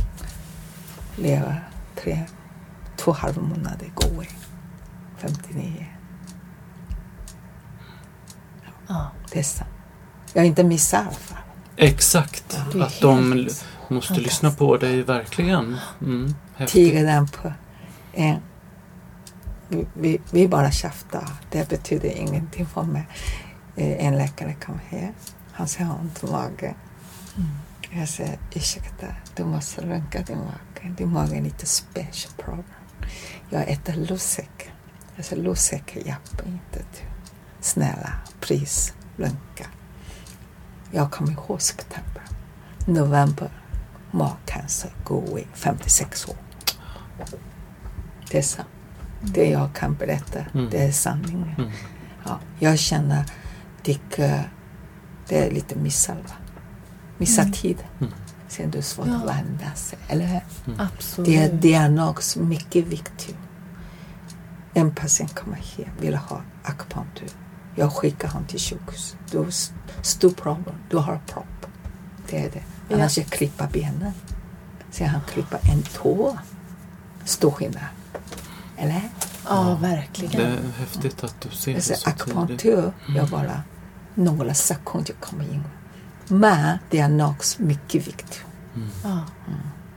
Lever 1.16 1.68
tre, 1.97 2.25
två 2.97 3.11
och 3.11 3.16
en 3.16 3.23
halv 3.23 3.42
månader 3.42 3.90
går 3.94 4.11
away. 4.11 4.29
59. 5.18 5.87
Ja. 8.87 9.11
Det 9.33 9.38
är 9.38 9.42
sant. 9.42 9.70
Jag 10.33 10.47
inte 10.47 10.64
missar 10.64 10.99
i 10.99 11.01
alla 11.01 11.11
fall. 11.11 11.38
Exakt. 11.77 12.59
Att 12.81 13.01
de 13.01 13.49
måste 13.88 14.14
lyssna 14.14 14.51
på 14.51 14.77
dig 14.77 15.03
verkligen. 15.03 15.77
Mm, 16.01 16.35
på 17.27 17.53
en... 18.12 18.40
Vi, 19.94 20.20
vi, 20.31 20.49
bara 20.49 20.70
tjaftar. 20.70 21.29
Det 21.51 21.68
betyder 21.68 22.09
ingenting 22.09 22.66
för 22.66 22.83
mig. 22.83 23.07
Eh, 23.77 24.07
En 24.07 24.16
läkare 24.16 24.55
kom 24.55 24.81
här. 24.88 25.12
Han 25.53 25.68
säger 25.68 25.87
har 25.87 25.99
ont 25.99 26.25
i 26.25 26.27
magen. 26.27 26.75
Jag 27.90 28.09
säger 28.09 28.38
ursäkta, 28.55 29.07
du 29.37 29.44
måste 29.44 29.81
röntga 29.87 30.23
din 30.23 30.38
mage. 30.38 30.94
Din 30.97 31.12
mage 31.12 31.37
är 31.37 31.42
lite 31.42 31.66
special 31.66 32.33
problem. 32.37 32.64
Jag 33.51 33.68
äter 33.68 33.94
Losec. 33.94 34.47
Jag 35.16 35.25
säger 35.25 35.42
Losec 35.42 35.83
hjälper 35.94 36.47
inte 36.47 36.79
du. 36.79 37.07
Snälla, 37.61 38.12
pris, 38.40 38.94
röntga. 39.16 39.66
Jag 40.90 41.11
kommer 41.11 41.33
ihåg 41.33 41.62
september. 41.62 42.23
November, 42.87 43.51
magcancer, 44.14 44.90
go 45.05 45.14
away, 45.29 45.44
56 45.55 46.29
år. 46.29 46.37
Det 48.31 48.38
är 48.38 48.42
sant. 48.42 48.68
Det 49.22 49.50
jag 49.50 49.74
kan 49.74 49.94
berätta, 49.94 50.38
Mm. 50.55 50.70
det 50.70 50.79
är 50.85 50.92
sanningen. 50.92 51.55
Mm. 51.59 51.70
Ja, 52.24 52.38
jag 52.59 52.79
känner, 52.79 53.24
tycker 53.83 54.50
det 55.29 55.46
är 55.46 55.50
lite 55.50 55.77
missar, 55.77 56.14
va? 56.14 56.35
Missar 57.18 57.42
Mm. 57.42 57.53
tid. 57.53 57.85
Mm. 58.00 58.12
Sen 58.48 58.70
det 58.70 58.79
är 58.79 58.83
svårt 58.83 59.07
Ja. 59.07 59.14
att 59.16 59.27
vända 59.29 59.74
sig, 59.74 59.98
eller 60.09 60.27
hur? 60.27 60.40
Absolut. 60.79 61.31
Det, 61.31 61.48
det 61.62 61.74
är 61.74 61.88
något 61.88 62.37
mycket 62.37 62.87
viktigt. 62.87 63.37
En 64.74 64.94
patient 64.94 65.35
kommer 65.35 65.57
här 65.57 65.92
vill 66.00 66.14
ha 66.16 66.40
akupunktur. 66.62 67.29
Jag 67.77 67.92
skickar 67.92 68.29
honom 68.29 68.46
till 68.48 68.61
sjukhus. 68.61 69.16
Du 69.31 69.38
har 69.38 69.46
stor 70.03 70.31
problem. 70.31 70.74
Du 70.90 70.96
har 70.96 71.20
propp. 71.27 71.66
Det 72.31 72.38
är 72.46 72.50
det. 72.50 72.62
Ja. 72.88 72.97
Annars 72.97 73.18
jag 73.18 73.27
klipper 73.27 73.68
benen. 73.73 74.12
Sen 74.90 75.09
han 75.09 75.20
klipper 75.33 75.61
en 75.73 75.83
tå. 75.83 76.38
Stor 77.25 77.51
skillnad. 77.51 77.85
Eller? 78.77 79.03
Ja, 79.49 79.79
verkligen. 79.81 80.37
Det 80.37 80.47
är 80.47 80.59
häftigt 80.79 81.25
att 81.25 81.40
du 81.40 81.49
ser 81.57 81.75
det 81.75 81.81
så 81.81 81.94
tidigt. 81.94 82.07
akupunktur. 82.09 82.92
Jag 83.16 83.29
bara 83.29 83.62
några 84.14 84.55
sekunder 84.55 85.14
kommer 85.20 85.44
in. 85.44 85.64
Men 86.29 86.79
det 86.90 86.99
är 86.99 87.09
något 87.09 87.59
mycket 87.59 88.07
viktigt. 88.07 88.40
Ja. 89.05 89.20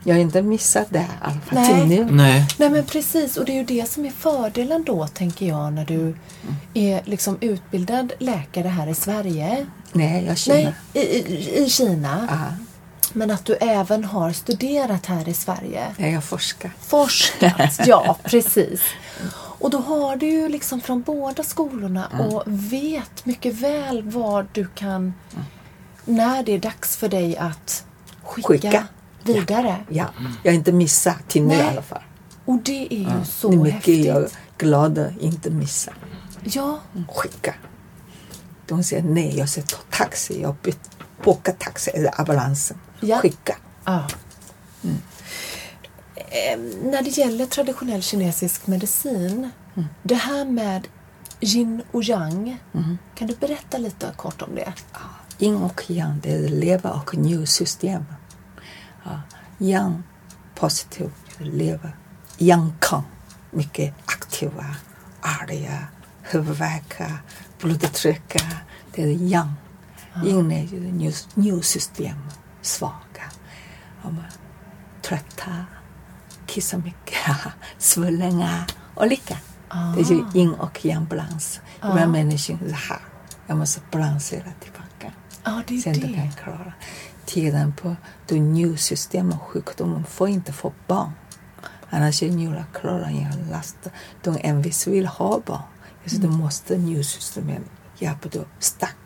Jag 0.03 0.15
har 0.15 0.21
inte 0.21 0.41
missat 0.41 0.87
det 0.89 0.99
i 0.99 1.07
alla 1.21 1.39
fall 1.39 1.59
Nej. 1.59 1.73
till 1.73 1.87
nu. 1.87 2.11
Nej, 2.11 2.47
Nej 2.57 2.69
men 2.69 2.85
precis 2.85 3.37
och 3.37 3.45
det 3.45 3.51
är 3.51 3.55
ju 3.55 3.63
det 3.63 3.89
som 3.89 4.05
är 4.05 4.11
fördelen 4.11 4.83
då 4.83 5.07
tänker 5.07 5.45
jag 5.45 5.73
när 5.73 5.85
du 5.85 6.15
är 6.73 7.01
liksom 7.05 7.37
utbildad 7.41 8.13
läkare 8.19 8.67
här 8.67 8.87
i 8.87 8.95
Sverige. 8.95 9.65
Nej, 9.93 10.25
jag 10.25 10.37
känner. 10.37 10.75
Nej, 10.93 11.05
i, 11.05 11.17
i, 11.17 11.63
i 11.65 11.69
Kina. 11.69 12.27
Ja, 12.29 12.65
Men 13.17 13.31
att 13.31 13.45
du 13.45 13.55
även 13.55 14.03
har 14.03 14.31
studerat 14.31 15.05
här 15.05 15.29
i 15.29 15.33
Sverige. 15.33 15.87
jag 15.97 16.23
forskar. 16.23 16.71
Forskat, 16.79 17.79
ja 17.87 18.17
precis. 18.23 18.81
Och 19.59 19.69
då 19.69 19.77
har 19.77 20.15
du 20.15 20.25
ju 20.25 20.49
liksom 20.49 20.81
från 20.81 21.01
båda 21.01 21.43
skolorna 21.43 22.07
och 22.07 22.43
vet 22.45 23.25
mycket 23.25 23.53
väl 23.53 24.01
vad 24.09 24.47
du 24.53 24.67
kan 24.75 25.13
när 26.05 26.43
det 26.43 26.51
är 26.51 26.59
dags 26.59 26.97
för 26.97 27.09
dig 27.09 27.37
att 27.37 27.85
skicka, 28.23 28.47
Skicka. 28.47 28.87
vidare. 29.23 29.75
Ja, 29.89 30.05
jag 30.43 30.51
har 30.51 30.55
inte 30.57 30.71
missat 30.71 31.27
till 31.27 31.43
nu 31.43 31.53
i 31.53 31.57
Nej. 31.57 31.67
alla 31.67 31.81
fall. 31.81 32.01
Och 32.45 32.57
det 32.63 32.93
är 32.93 32.99
ju 32.99 33.25
så 33.25 33.49
det 33.49 33.55
är 33.55 33.57
mycket 33.57 33.73
häftigt. 33.75 34.05
jag 34.05 34.17
är 34.23 34.29
glad 34.57 34.97
att 34.97 35.17
inte 35.17 35.49
missa. 35.49 35.91
Ja, 36.43 36.79
Skicka. 37.15 37.53
De 38.67 38.83
säger 38.83 39.03
nej, 39.03 39.37
jag 39.37 39.49
säger 39.49 39.67
ta 39.67 39.77
taxi. 39.89 40.41
Jag 40.41 40.55
bokar 41.23 41.53
taxi 41.53 41.91
eller 41.91 42.19
ambulansen. 42.19 42.77
Ja. 42.99 43.17
Skicka. 43.19 43.55
Ja. 43.85 44.07
Eh, 46.15 46.59
när 46.83 47.01
det 47.01 47.17
gäller 47.17 47.45
traditionell 47.45 48.01
kinesisk 48.01 48.67
medicin, 48.67 49.49
det 50.03 50.15
här 50.15 50.45
med 50.45 50.87
yin 51.41 51.81
och 51.91 52.03
yang, 52.03 52.57
kan 53.15 53.27
du 53.27 53.35
berätta 53.35 53.77
lite 53.77 54.13
kort 54.17 54.41
om 54.41 54.55
det? 54.55 54.73
Yin 55.39 55.55
och 55.55 55.83
yang, 55.91 56.19
det 56.23 56.31
är 56.35 56.49
lever 56.49 56.91
och 56.95 57.17
njursystem. 57.17 58.05
Ja. 59.03 59.21
Yang, 59.59 60.03
positiv, 60.55 61.11
lever. 61.39 61.95
Yang 62.37 62.71
kan, 62.81 63.03
mycket 63.51 63.93
aktiva, 64.05 64.65
arga, 65.21 65.87
huvudvärk, 66.21 67.01
blodtryck. 67.61 68.35
Det 68.95 69.03
är 69.03 69.07
yang. 69.07 69.53
Yin 70.25 70.51
är 70.51 70.63
ju 70.63 70.79
njurs- 70.91 71.27
njursystem, 71.33 72.17
svaga. 72.67 73.23
Ja, 74.03 74.09
men 74.09 74.23
Trötta, 75.01 75.65
kissar 76.45 76.77
mycket, 76.77 77.17
svullna, 77.77 78.65
olika. 78.95 79.37
Det 79.95 80.01
är 80.01 80.11
ju 80.11 80.25
yin 80.33 80.53
och 80.53 80.85
yang-balans. 80.85 81.59
Ibland 81.77 82.11
människan 82.11 82.59
är 82.67 82.71
här. 82.73 82.99
Jag 83.47 83.57
måste 83.57 83.81
balansera 83.91 84.51
tillbaka. 84.59 85.11
Ja, 85.43 85.61
det 85.67 85.75
är 85.77 85.81
Sen 85.81 85.93
du 85.93 85.99
det. 86.07 86.13
kan 86.13 86.31
klara 86.31 86.73
tiden 87.25 87.73
på 87.73 87.95
det 88.27 88.39
njursystem 88.39 89.31
och 89.31 89.41
sjukdomen 89.41 90.05
får 90.05 90.29
inte 90.29 90.53
få 90.53 90.73
barn. 90.87 91.11
Annars 91.89 92.23
är 92.23 92.29
njurar 92.31 92.65
klara 92.73 93.09
ingen 93.11 93.47
last. 93.51 93.77
De 94.23 94.37
envis 94.41 94.87
vill 94.87 95.07
ha 95.07 95.39
barn. 95.45 95.61
Så 96.05 96.15
Mm. 96.15 96.31
du 96.31 96.37
måste 96.37 96.77
njursystemet 96.77 97.61
hjälpa 97.97 98.29
dig 98.29 98.45
stark. 98.59 98.97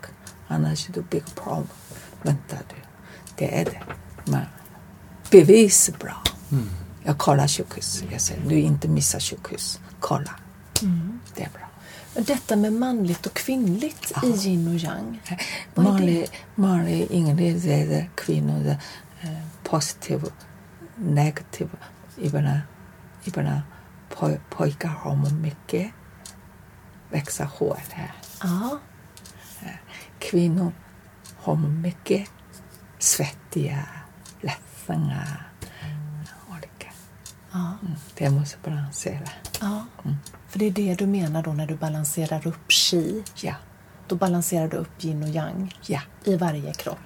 Annars 0.48 0.88
är 0.88 0.92
det 0.92 1.10
big 1.10 1.34
problem. 1.34 1.66
Vänta 2.22 2.56
du. 2.68 2.81
Det 3.42 3.60
är 3.60 3.64
det. 3.64 3.80
Men 4.24 4.44
bevis 5.30 5.88
är 5.88 5.92
bra. 5.92 6.22
Mm. 6.52 6.68
Jag 7.02 7.18
kollar 7.18 7.48
sjukhus. 7.48 8.04
Jag 8.10 8.20
säger 8.20 8.48
du 8.48 8.60
inte 8.60 8.88
missa 8.88 9.20
sjukhus. 9.20 9.80
Kolla. 10.00 10.34
Mm. 10.82 11.20
Det 11.34 11.42
är 11.42 11.48
bra. 11.50 12.22
Detta 12.22 12.56
med 12.56 12.72
manligt 12.72 13.26
och 13.26 13.34
kvinnligt 13.34 14.12
i 14.22 14.48
yin 14.48 14.68
och 14.68 14.74
yang. 14.74 15.22
Manlig, 15.74 16.28
manlig 16.54 17.10
ingredient 17.10 17.90
är 17.92 18.10
kvinnor 18.14 18.76
eh, 19.20 19.30
positiv, 19.62 20.24
negativ. 20.96 21.68
Ibland, 22.18 22.60
ibland 23.24 23.60
poj, 24.08 24.40
pojkar 24.50 24.88
har 24.88 25.30
mycket 25.30 25.90
växa 27.10 27.44
hår 27.44 27.78
här. 27.90 28.12
Ja, 28.42 28.78
Kvinnor 30.18 30.72
har 31.36 31.56
mycket 31.56 32.28
svettiga, 33.02 33.78
ledsna, 34.40 35.22
olika. 36.50 36.88
ja, 37.52 37.72
Mm, 37.82 37.94
Det 38.16 38.30
måste 38.30 38.56
balansera. 38.64 39.28
ja. 39.60 39.84
För 40.48 40.58
det 40.58 40.64
är 40.64 40.70
det 40.70 40.94
du 40.94 41.06
menar 41.06 41.42
då 41.42 41.52
när 41.52 41.66
du 41.66 41.76
balanserar 41.76 42.46
upp 42.46 42.68
qi. 42.68 43.24
Ja, 43.34 43.54
Då 44.08 44.16
balanserar 44.16 44.68
du 44.68 44.76
upp 44.76 45.04
yin 45.04 45.22
och 45.22 45.28
yang 45.28 45.74
ja. 45.86 46.00
i 46.24 46.36
varje 46.36 46.72
kropp. 46.74 46.98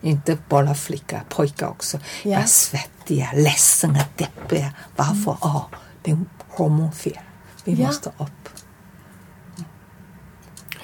Inte 0.00 0.38
bara 0.48 0.74
flickor, 0.74 1.20
pojkar 1.28 1.66
också. 1.68 1.96
Ja. 2.22 2.30
Jag 2.30 2.40
är 2.42 2.46
svettiga, 2.46 3.30
ledsna, 3.34 4.04
deppiga. 4.16 4.72
Varför? 4.96 5.36
Ja, 5.40 5.68
det 6.02 6.10
är 6.10 6.18
hormonfel. 6.48 7.18
Vi 7.64 7.72
Ja. 7.74 7.86
måste 7.86 8.08
upp. 8.18 8.48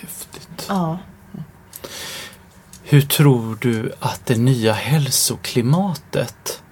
häftigt. 0.01 0.67
Ja. 0.69 0.99
Hur 2.91 3.01
tror 3.03 3.59
du 3.61 3.93
att 4.01 4.27
det 4.27 4.37
nya 4.37 4.73
hälsoklimatet 4.73 6.63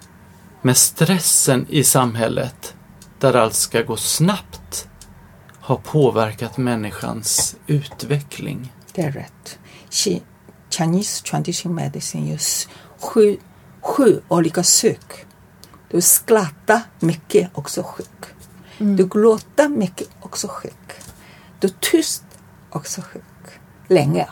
med 0.61 0.77
stressen 0.77 1.65
i 1.69 1.83
samhället, 1.83 2.75
där 3.19 3.33
allt 3.33 3.53
ska 3.53 3.81
gå 3.81 3.97
snabbt, 3.97 4.87
har 5.59 5.75
påverkat 5.75 6.57
människans 6.57 7.55
utveckling? 7.67 8.73
Det 8.93 9.01
är 9.01 9.11
rätt. 9.11 9.59
Chi- 9.89 10.21
Chinese 10.69 11.23
tradition 11.23 11.75
medicine 11.75 12.27
just 12.31 12.69
sju, 12.99 13.37
sju 13.81 14.21
olika 14.27 14.63
sjuk. 14.63 15.25
Du 15.91 16.01
skrattar 16.01 16.81
mycket, 16.99 17.49
också 17.53 17.83
sjuk. 17.83 18.25
Du 18.77 19.07
gråter 19.07 19.69
mycket, 19.69 20.09
också 20.21 20.47
sjuk. 20.47 20.93
Du 21.59 21.67
är 21.67 21.73
tyst, 21.79 22.23
också 22.69 23.01
sjuk. 23.01 23.23
Länge. 23.87 24.27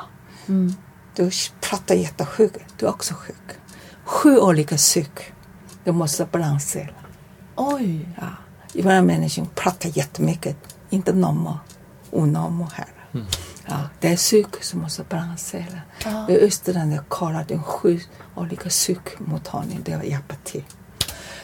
Du 1.15 1.29
pratar 1.61 1.95
jättesjuk, 1.95 2.53
du 2.77 2.85
är 2.85 2.89
också 2.89 3.13
sjuk. 3.13 3.57
Sju 4.03 4.37
olika 4.39 4.77
sjuk. 4.77 5.33
Du 5.83 5.91
måste 5.91 6.25
balansera. 6.31 6.89
Oj. 7.55 8.09
Ja. 8.21 8.27
Ibland 8.73 9.07
människor 9.07 9.45
pratar 9.55 9.89
jättemycket, 9.97 10.57
inte 10.89 11.13
normal, 11.13 11.57
onormal 12.11 12.69
här. 12.73 12.87
Ja, 13.65 13.79
det 13.99 14.07
är 14.07 14.15
psyk 14.15 14.63
som 14.63 14.79
måste 14.81 15.03
balansera. 15.03 15.81
Ja. 16.05 16.29
I 16.29 16.39
Österland 16.39 17.09
kollar 17.09 17.45
den 17.47 17.63
sju 17.63 17.99
olika 18.35 18.69
psykmottagningar, 18.69 19.81
det 19.85 20.07
hjälper 20.07 20.37
till. 20.43 20.63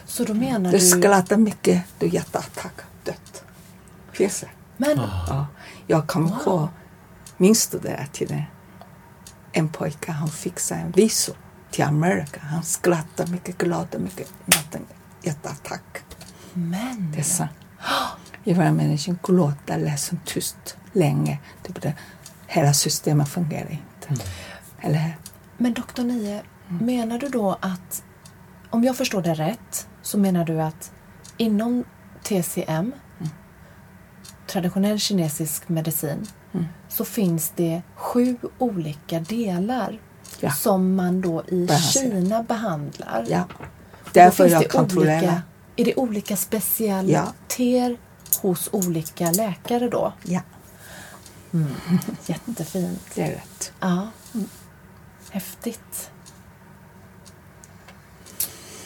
Så 0.06 0.24
då 0.24 0.34
menar 0.34 0.72
Du 0.72 0.78
du... 0.78 0.86
skrattar 0.86 1.38
mycket, 1.38 1.84
du 2.00 2.08
hjärtattack, 2.08 2.74
dött. 3.04 3.44
Finns 4.12 4.40
det? 4.42 4.50
Men, 4.78 4.98
Ja. 5.28 5.48
Jag 5.88 6.08
kommer 6.08 6.30
ihåg 6.30 6.68
min 7.38 7.56
studenttiden. 7.56 8.44
En 9.54 9.70
pojke 9.70 10.12
han 10.12 10.30
fixade 10.30 10.82
en 10.82 10.92
visum 10.92 11.36
till 11.72 11.84
Amerika. 11.84 12.40
Han 12.44 12.64
skrattade 12.64 13.32
mycket, 13.32 13.58
glad 13.58 13.96
och 13.96 14.02
mycket. 14.02 14.34
Natten, 14.46 14.86
hjärtattack. 15.22 16.04
Men, 16.54 17.12
Det 17.12 17.20
är 17.20 17.24
sant. 17.24 17.52
Ibland 18.44 18.78
människan 18.78 19.20
gråter, 19.24 19.78
ledsen, 19.78 20.20
tyst 20.26 20.78
länge. 20.94 21.40
Det 21.62 21.74
blir, 21.74 21.96
hela 22.48 22.74
systemet 22.74 23.30
fungerar 23.30 23.72
inte. 23.72 24.24
Eller 24.82 25.18
men 25.58 25.74
doktor 25.74 26.04
Nye, 26.04 26.42
menar 26.68 27.20
du 27.20 27.30
då 27.30 27.58
att, 27.62 28.04
om 28.70 28.84
jag 28.84 28.98
förstår 28.98 29.22
det 29.22 29.34
rätt, 29.34 29.88
så 30.02 30.18
menar 30.18 30.46
du 30.46 30.62
att 30.62 30.92
inom 31.38 31.84
TCM, 32.24 32.92
traditionell 34.48 35.00
kinesisk 35.00 35.70
medicin, 35.70 36.28
så 36.90 37.06
finns 37.06 37.52
det 37.56 37.82
sju 37.96 38.38
olika 38.58 39.20
delar 39.20 40.00
Ja. 40.40 40.52
som 40.52 40.96
man 40.96 41.22
då 41.22 41.44
i. 41.48 41.68
Kina 41.94 42.44
behandlar. 42.44 43.26
ja. 43.30 43.44
Därför 44.14 44.44
finns 44.50 44.62
jag 44.64 44.72
kontrollerar. 44.72 45.18
Olika, 45.22 45.42
är 45.76 45.86
det 45.86 45.96
olika 45.96 46.38
specialiteter 46.38 47.98
hos 48.42 48.70
olika 48.72 49.32
läkare 49.32 49.90
då? 49.90 50.14
Ja, 50.24 50.42
Jättefint. 52.26 53.02
det 53.16 53.22
är 53.22 53.32
rätt. 53.32 53.74
Ja. 53.80 54.08
Häftigt. 55.32 56.12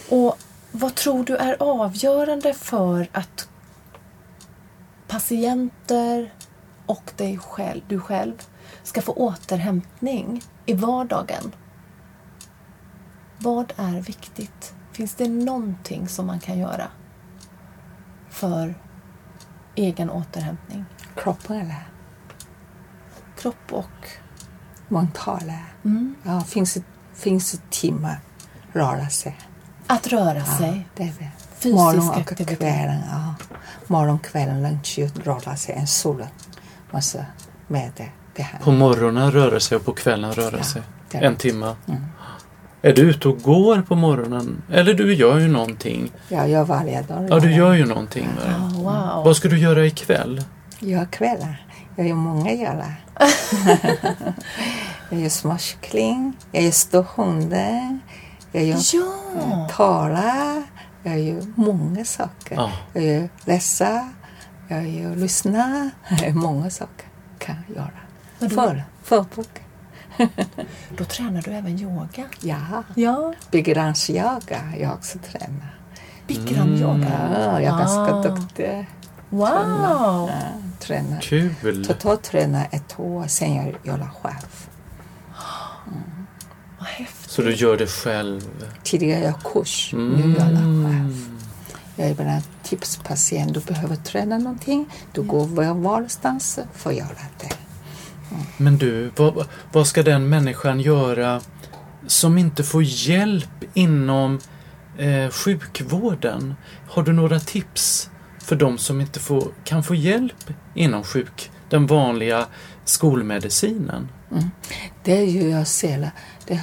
Och 0.09 0.37
vad 0.71 0.95
tror 0.95 1.23
du 1.23 1.35
är 1.35 1.55
avgörande 1.59 2.53
för 2.53 3.07
att 3.11 3.49
patienter 5.07 6.33
och 6.85 7.11
dig 7.17 7.37
själv, 7.37 7.81
du 7.87 7.99
själv 7.99 8.33
ska 8.83 9.01
få 9.01 9.11
återhämtning 9.13 10.41
i 10.65 10.73
vardagen? 10.73 11.55
Vad 13.37 13.73
är 13.77 14.01
viktigt? 14.01 14.73
Finns 14.91 15.15
det 15.15 15.27
någonting 15.29 16.07
som 16.07 16.27
man 16.27 16.39
kan 16.39 16.57
göra 16.59 16.87
för 18.29 18.75
egen 19.75 20.09
återhämtning? 20.09 20.85
Kroppen 21.15 21.55
eller 21.59 21.87
Kropp 23.37 23.71
och... 23.73 24.09
mentala. 24.87 25.59
Mm. 25.85 26.15
Ja, 26.23 26.41
finns, 26.41 26.77
finns 27.13 27.51
det 27.51 27.61
timmar 27.69 28.19
röra 28.73 29.09
sig. 29.09 29.37
Att 29.87 30.07
röra 30.07 30.37
Ja, 30.37 30.45
sig. 30.57 30.87
det 30.95 31.03
är 31.03 31.13
det. 31.19 31.31
Fysisk 31.55 31.75
Morgon 31.75 32.09
och 32.09 32.17
aktivitet. 32.17 32.57
kvällen. 32.59 33.01
Ja. 33.11 33.35
Morgon, 33.87 34.19
kvällen, 34.19 34.61
lunch, 34.63 34.99
röra 35.23 35.55
sig. 35.55 35.75
En 35.75 35.87
sol. 35.87 36.25
Massa 36.95 37.25
med 37.67 37.91
det. 37.97 38.09
det 38.35 38.41
här. 38.41 38.59
På 38.59 38.71
morgonen 38.71 39.31
röra 39.31 39.59
sig 39.59 39.75
och 39.77 39.85
på 39.85 39.93
kvällen 39.93 40.31
röra 40.33 40.57
Ja, 40.57 40.63
sig. 40.63 40.81
En 41.11 41.35
timme. 41.35 41.75
Mm. 41.87 42.01
Är 42.81 42.93
du 42.93 43.01
ute 43.01 43.27
och 43.27 43.41
går 43.41 43.81
på 43.81 43.95
morgonen? 43.95 44.61
Eller 44.71 44.93
du 44.93 45.13
gör 45.13 45.39
ju 45.39 45.47
någonting. 45.47 46.11
Jag 46.29 46.49
gör 46.49 46.63
varje 46.63 47.01
dag. 47.01 47.27
Ja, 47.29 47.39
du 47.39 47.51
gör 47.55 47.73
ju 47.73 47.85
någonting. 47.85 48.27
Ja, 48.45 48.69
wow. 48.81 49.25
Vad 49.25 49.35
ska 49.37 49.47
du 49.47 49.59
göra 49.59 49.85
ikväll? 49.85 50.43
Jag 50.79 50.89
gör 50.89 51.05
kvällar. 51.05 51.65
Jag 51.95 52.07
gör 52.07 52.15
många 52.15 52.53
göra. 52.53 52.85
jag 55.09 55.19
gör 55.19 55.29
småkyckling. 55.29 56.33
Jag 56.51 56.63
gör 56.63 56.71
ståhundar. 56.71 57.99
Jag 58.51 58.63
gör 58.63 58.77
Ja! 58.93 59.67
tala. 59.71 60.63
Jag 61.03 61.19
gör 61.19 61.41
många 61.55 62.05
saker. 62.05 62.55
Ja. 62.55 62.71
Jag 62.93 63.03
gör 63.03 63.29
läsa. 63.45 64.09
Jag 64.67 64.87
gör 64.89 65.15
lyssna. 65.15 65.89
många 66.33 66.69
saker 66.69 67.05
kan 67.39 67.55
jag 67.67 67.75
göra. 67.77 67.89
Men 68.39 68.49
För, 68.49 68.83
förbok. 69.03 69.61
Då 70.97 71.03
tränar 71.05 71.41
du 71.41 71.51
även 71.51 71.79
yoga? 71.79 72.23
Ja. 72.41 72.83
Ja. 72.95 73.33
Begränsyoga 73.51 74.61
jag 74.79 74.93
också 74.93 75.17
tränar. 75.31 75.79
Bikram-yoga? 76.27 77.29
Ja, 77.33 77.61
jag 77.61 77.73
är 77.73 77.77
ganska 77.79 78.13
Ah. 78.15 78.21
duktig. 78.23 78.87
Wow! 79.29 79.49
Ja, 79.49 80.29
tränar. 80.79 81.19
Kul! 81.21 81.85
Totalt 81.85 82.23
tränar 82.23 82.67
ett 82.71 82.99
år, 82.99 83.27
sen 83.27 83.55
jag 83.55 83.65
gör 83.83 83.97
själv. 84.21 84.67
Vad 86.79 86.87
häftigt. 86.87 87.31
Så 87.31 87.41
du 87.41 87.53
gör 87.55 87.77
det 87.77 87.87
själv? 87.87 88.41
Tidigare 88.83 89.23
jag 89.23 89.39
kurs, 89.53 89.93
Mm. 89.93 90.09
nu 90.13 90.33
gör 90.33 90.51
jag 90.51 90.85
själv. 90.91 91.34
Jag 91.95 92.07
är 92.07 92.11
ibland 92.11 92.43
tipspatient, 92.63 93.53
du 93.53 93.59
behöver 93.59 93.95
träna 93.95 94.37
någonting, 94.37 94.85
du 95.13 95.21
går 95.21 95.45
var 95.45 95.73
varstans 95.73 96.59
för 96.73 96.89
att 96.89 96.95
göra 96.95 97.17
det. 97.39 97.55
Men 98.57 98.77
du, 98.77 99.11
vad, 99.15 99.47
vad 99.71 99.87
ska 99.87 100.03
den 100.03 100.29
människan 100.29 100.79
göra 100.79 101.41
som 102.07 102.37
inte 102.37 102.63
får 102.63 102.83
hjälp 102.83 103.63
inom 103.73 104.39
eh, 104.97 105.29
sjukvården? 105.29 106.55
Har 106.89 107.03
du 107.03 107.13
några 107.13 107.39
tips 107.39 108.09
för 108.39 108.55
de 108.55 108.77
som 108.77 109.01
inte 109.01 109.19
får, 109.19 109.47
kan 109.63 109.83
få 109.83 109.95
hjälp 109.95 110.53
inom 110.73 111.03
sjuk, 111.03 111.51
den 111.69 111.87
vanliga 111.87 112.45
skolmedicinen? 112.85 114.09
Det 115.03 115.17
är 115.17 115.25
ju 115.25 115.49
jag 115.49 115.67
ser, 115.67 116.11
det, 116.47 116.61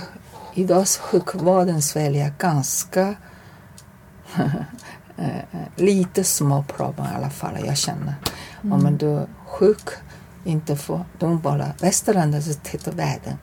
idag 0.54 0.86
sjukvården 0.88 1.82
Sverige 1.82 2.32
ganska 2.38 3.14
lite 5.76 6.24
små 6.24 6.62
problem 6.62 7.06
i 7.12 7.16
alla 7.16 7.30
fall, 7.30 7.66
jag 7.66 7.76
känner. 7.76 8.14
Om 8.62 8.96
du 8.98 9.06
är 9.06 9.26
sjuk, 9.46 9.88
inte 10.44 10.76
får, 10.76 11.04
de 11.18 11.40
bara, 11.40 11.66
västerlandet 11.80 12.44
så 12.44 12.54
tittar 12.54 12.92
världen. 12.92 13.38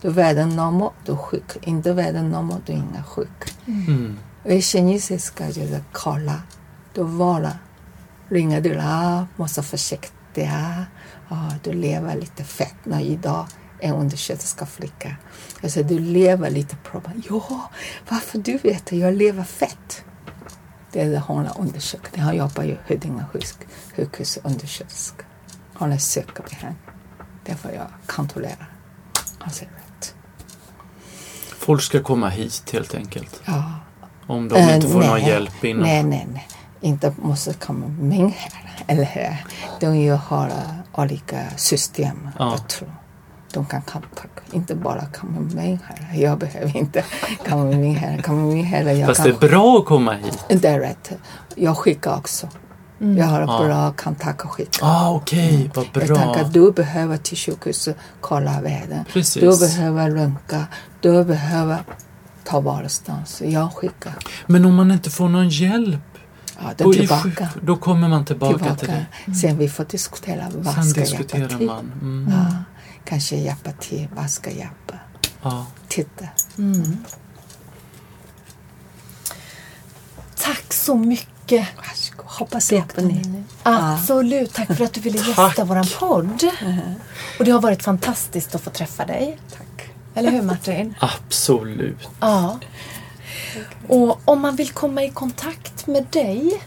Du 0.00 0.08
är 0.08 0.12
världen 0.12 0.48
normal, 0.48 0.92
du 1.06 1.12
är 1.12 1.16
sjuk. 1.16 1.56
Inte 1.62 1.92
världen 1.92 2.30
normal, 2.30 2.60
du 2.66 2.72
är 2.72 2.76
inte 2.76 3.02
sjuk. 3.02 3.54
Mm. 3.66 4.18
Och 4.44 4.50
i 4.50 4.62
kinesiska 4.62 5.44
det 5.46 5.84
kolla, 5.92 6.42
då 6.94 7.04
vara, 7.04 7.52
ringer 8.28 8.60
du 8.60 8.74
upp, 8.74 9.38
måste 9.38 9.60
vara 9.60 9.66
försiktiga, 9.66 10.86
du 11.62 11.72
lever 11.72 12.16
lite 12.16 12.44
fett. 12.44 12.76
När 12.84 13.00
idag 13.00 13.46
en 13.80 13.94
undersköterska 13.94 14.66
flicka, 14.66 15.16
jag 15.60 15.70
säger 15.70 15.88
du 15.88 15.98
lever 15.98 16.50
lite 16.50 16.76
problem. 16.76 17.22
Ja, 17.30 17.70
varför 18.08 18.38
du 18.38 18.58
vet 18.58 18.82
att 18.86 18.92
jag 18.92 19.14
lever 19.14 19.44
fett? 19.44 20.04
Det 20.94 21.18
hon 21.18 21.46
har 21.46 21.60
undersökt. 21.60 22.16
Han 22.16 22.36
jobbar 22.36 22.62
ju 22.64 22.76
Huddinge 22.88 23.24
sjuk- 23.32 23.66
sjukhus 23.96 24.38
undersköterska. 24.44 25.24
Hon 25.74 25.92
är 25.92 25.98
sökare 25.98 26.46
på 26.48 26.54
henne. 26.56 26.74
Därför 27.46 27.72
jag 27.72 27.86
kontrollerar. 28.06 28.72
Han 29.38 29.50
säger 29.50 29.72
rätt. 29.72 30.14
Folk 31.58 31.82
ska 31.82 32.02
komma 32.02 32.28
hit 32.28 32.70
helt 32.72 32.94
enkelt. 32.94 33.40
Ja. 33.44 33.64
Om 34.26 34.48
de 34.48 34.58
inte 34.58 34.74
Eh, 34.86 34.92
får 34.92 35.00
någon 35.00 35.08
nej. 35.20 35.28
hjälp 35.28 35.64
inom... 35.64 35.82
Nej, 35.82 36.02
nej, 36.02 36.26
nej. 36.32 36.48
Inte 36.80 37.14
måste 37.22 37.54
komma 37.54 37.86
med 37.88 38.30
här. 38.32 38.52
Eller 38.86 39.04
hur? 39.04 39.36
De 39.80 40.08
har 40.16 40.46
uh, 40.46 41.00
olika 41.02 41.50
system. 41.56 42.28
Ja. 42.38 42.50
Jag 42.50 42.68
tror. 42.68 42.94
De 43.54 43.66
kan 43.66 43.82
kontakta. 43.82 44.42
Inte 44.52 44.74
bara 44.74 45.06
komma 45.06 45.40
med 45.40 45.78
här. 45.84 46.20
Jag 46.20 46.38
behöver 46.38 46.76
inte 46.76 47.04
komma 47.48 47.64
med 47.64 47.94
här. 47.96 48.22
Komma 48.22 48.42
med 48.54 48.64
här. 48.64 48.82
Jag 48.92 49.06
Fast 49.08 49.22
kan... 49.22 49.30
det 49.40 49.46
är 49.46 49.48
bra 49.48 49.78
att 49.78 49.84
komma 49.84 50.12
hit. 50.12 50.44
Det 50.48 50.68
är 50.68 50.80
rätt. 50.80 51.12
Jag 51.54 51.76
skickar 51.78 52.16
också. 52.16 52.48
Jag 52.98 53.26
har 53.26 53.40
Ja. 53.40 53.64
bra 53.66 53.92
kontakt 53.92 54.40
att 54.44 54.50
skicka. 54.50 54.86
Ah, 54.86 55.10
okej, 55.10 55.70
vad 55.74 55.86
Jag 55.92 56.06
bra. 56.06 56.16
tänker 56.16 56.44
du 56.52 56.72
behöver 56.72 57.16
till 57.16 57.36
sjukhuset 57.36 57.96
kolla 58.20 58.60
världen. 58.60 59.04
Precis. 59.12 59.42
Du 59.42 59.58
behöver 59.66 60.10
röntga. 60.10 60.64
Du 61.00 61.24
behöver 61.24 61.78
ta 62.44 62.60
varstans. 62.60 63.42
Jag 63.44 63.72
skickar. 63.72 64.12
Men 64.46 64.64
om 64.64 64.74
man 64.74 64.90
inte 64.90 65.10
får 65.10 65.28
någon 65.28 65.48
hjälp, 65.48 66.00
Ja, 66.62 66.70
då, 66.76 66.92
tillbaka. 66.92 67.20
sjuk, 67.22 67.38
då 67.62 67.76
kommer 67.76 68.08
man 68.08 68.24
tillbaka, 68.24 68.58
till 68.58 68.76
tillbaka. 68.76 69.04
det. 69.26 69.34
Sen 69.34 69.58
vi 69.58 69.68
får 69.68 69.84
diskutera 69.84 70.44
vad 70.54 70.74
Sen 70.74 70.84
ska 70.84 71.00
diskuterar 71.00 71.40
hjälpa 71.40 71.56
till. 71.58 71.66
man. 71.66 71.92
Mm. 72.02 72.32
Ja, 72.32 72.63
kanske 73.04 73.36
hjälpa 73.36 73.72
till, 73.72 74.08
vad 74.16 74.30
ska 74.30 74.50
hjälpa? 74.50 74.94
Ja. 75.42 75.66
Titta. 75.88 76.24
Tack 80.36 80.72
så 80.72 80.94
mycket. 80.96 81.68
Varsågod. 81.76 82.26
Hoppas 82.26 82.72
hjälpa 82.72 83.00
ni. 83.00 83.44
Absolut. 83.62 84.54
Tack 84.54 84.76
för 84.76 84.84
att 84.84 84.92
du 84.92 85.00
ville 85.00 85.18
gästa 85.18 85.64
våran 85.64 85.86
podd. 85.98 86.44
Och 87.38 87.44
det 87.44 87.50
har 87.50 87.60
varit 87.60 87.82
fantastiskt 87.82 88.54
att 88.54 88.60
få 88.60 88.70
träffa 88.70 89.04
dig. 89.04 89.38
Tack. 89.50 89.90
Eller 90.14 90.30
hur 90.30 90.42
Martin? 90.42 90.94
Absolut. 91.00 92.08
Ja. 92.20 92.58
Och 93.88 94.20
om 94.24 94.40
man 94.40 94.56
vill 94.56 94.70
komma 94.70 95.02
i 95.02 95.10
kontakt 95.10 95.86
med 95.86 96.06
dig 96.10 96.62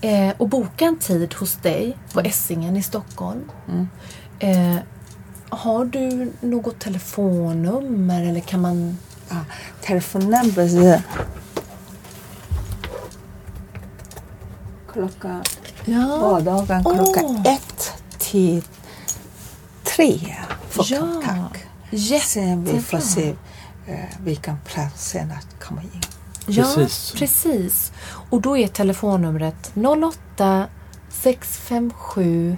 eh, 0.00 0.30
och 0.38 0.48
boka 0.48 0.84
en 0.84 0.98
tid 0.98 1.34
hos 1.34 1.54
dig 1.56 1.96
på 2.12 2.20
Essingen 2.20 2.76
i 2.76 2.82
Stockholm. 2.82 3.50
Eh, 4.38 4.76
har 5.48 5.84
du 5.84 6.32
något 6.40 6.78
telefonnummer 6.78 8.22
eller 8.24 8.40
kan 8.40 8.60
man... 8.60 8.98
Ja, 9.28 9.36
telefonnumret 9.82 10.72
är 10.72 11.02
klockan 14.92 15.42
Ja. 15.84 16.18
vardagen 16.20 16.84
klockan 16.84 17.24
Åh. 17.24 17.46
ett 17.54 17.92
till 18.18 18.62
tre 19.84 20.34
för 20.68 20.86
Ja. 20.88 21.00
kontakt. 21.00 21.60
Sen 22.22 22.64
vi 22.64 22.70
får 22.80 22.98
Jättebra. 22.98 23.00
se 23.00 23.34
eh, 23.86 23.98
vilken 24.24 24.56
plats 24.64 25.08
sen 25.10 25.30
att 25.32 25.64
komma 25.64 25.82
in. 25.82 26.00
Ja, 26.46 26.72
Precis. 26.76 27.12
precis. 27.18 27.92
Och 28.30 28.40
då 28.40 28.56
är 28.58 28.68
telefonnumret 28.68 29.72
08 30.36 30.66
657 31.10 32.56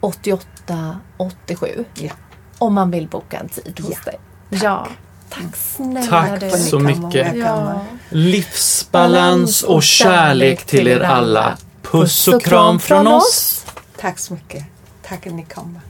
88 0.00 0.96
87 1.16 1.84
Ja. 1.94 2.10
om 2.58 2.74
man 2.74 2.90
vill 2.90 3.08
boka 3.08 3.38
en 3.38 3.48
tid 3.48 3.80
hos 3.80 3.90
Ja. 3.90 4.10
dig. 4.10 4.20
Ja, 4.62 4.86
tack 5.30 5.56
snälla 5.56 6.06
Tack 6.06 6.40
du. 6.40 6.50
så 6.50 6.78
mycket. 6.78 7.36
Ja. 7.36 7.80
Livsbalans 8.10 9.62
och 9.62 9.82
kärlek 9.82 10.66
till 10.66 10.88
er 10.88 11.00
alla. 11.00 11.58
Puss 11.82 12.28
och 12.28 12.42
kram 12.42 12.80
från 12.80 13.06
oss. 13.06 13.64
Tack 14.00 14.18
så 14.18 14.34
mycket. 14.34 14.64
Tack 15.08 15.26
att 15.26 15.34
ni 15.34 15.42
kommer. 15.44 15.80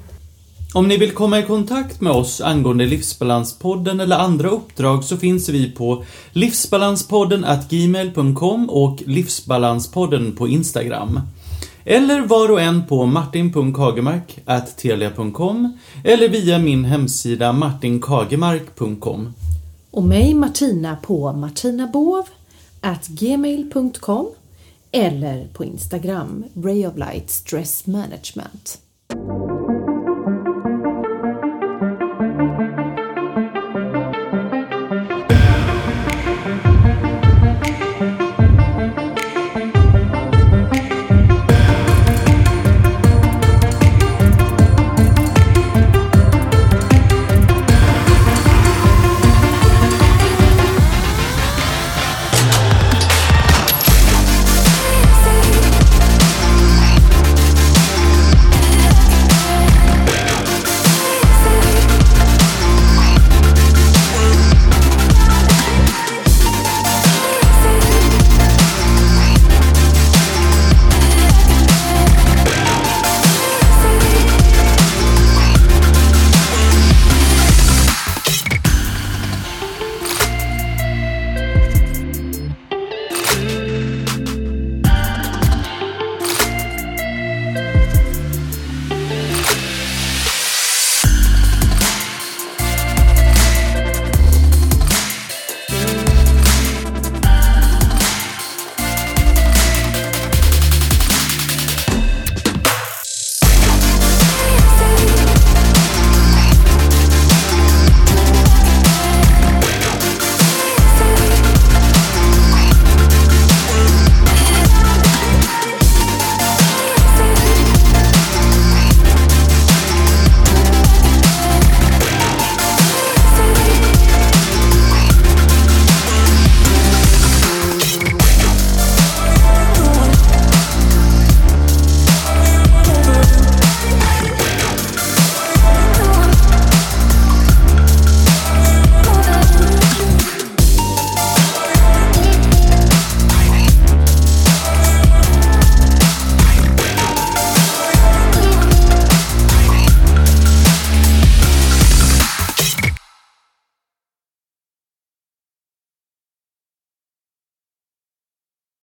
Om 0.75 0.89
ni 0.89 0.97
vill 0.97 1.13
komma 1.15 1.39
i 1.39 1.43
kontakt 1.43 2.01
med 2.01 2.13
oss 2.13 2.41
angående 2.41 2.87
Livsbalanspodden 2.87 4.01
eller 4.01 4.19
andra 4.19 4.49
uppdrag 4.49 5.05
så 5.05 5.17
finns 5.17 5.49
vi 5.49 5.71
på 5.71 6.05
livsbalanspodden 6.33 7.45
at 7.45 7.71
gmail.com 7.71 8.71
och 8.71 9.03
Livsbalanspodden 9.07 10.37
på 10.37 10.49
Instagram. 10.49 11.21
Eller 11.91 12.21
var 12.21 12.51
och 12.51 12.61
en 12.61 12.87
på 12.87 13.07
martin.kagemark@telia.com 13.07 15.79
eller 16.05 16.29
via 16.29 16.59
min 16.59 16.85
hemsida 16.85 17.53
martinkagemark.com. 17.53 19.35
och 19.91 20.03
mig 20.03 20.35
Martina 20.35 20.97
på 20.97 21.33
martinabovgmail.com 21.33 24.27
eller 24.93 25.49
på 25.53 25.65
Instagram 25.65 26.45
Ray 26.55 26.87
of 26.87 26.97
Light 26.97 27.31
Stress 27.31 27.87
Management. 27.87 28.79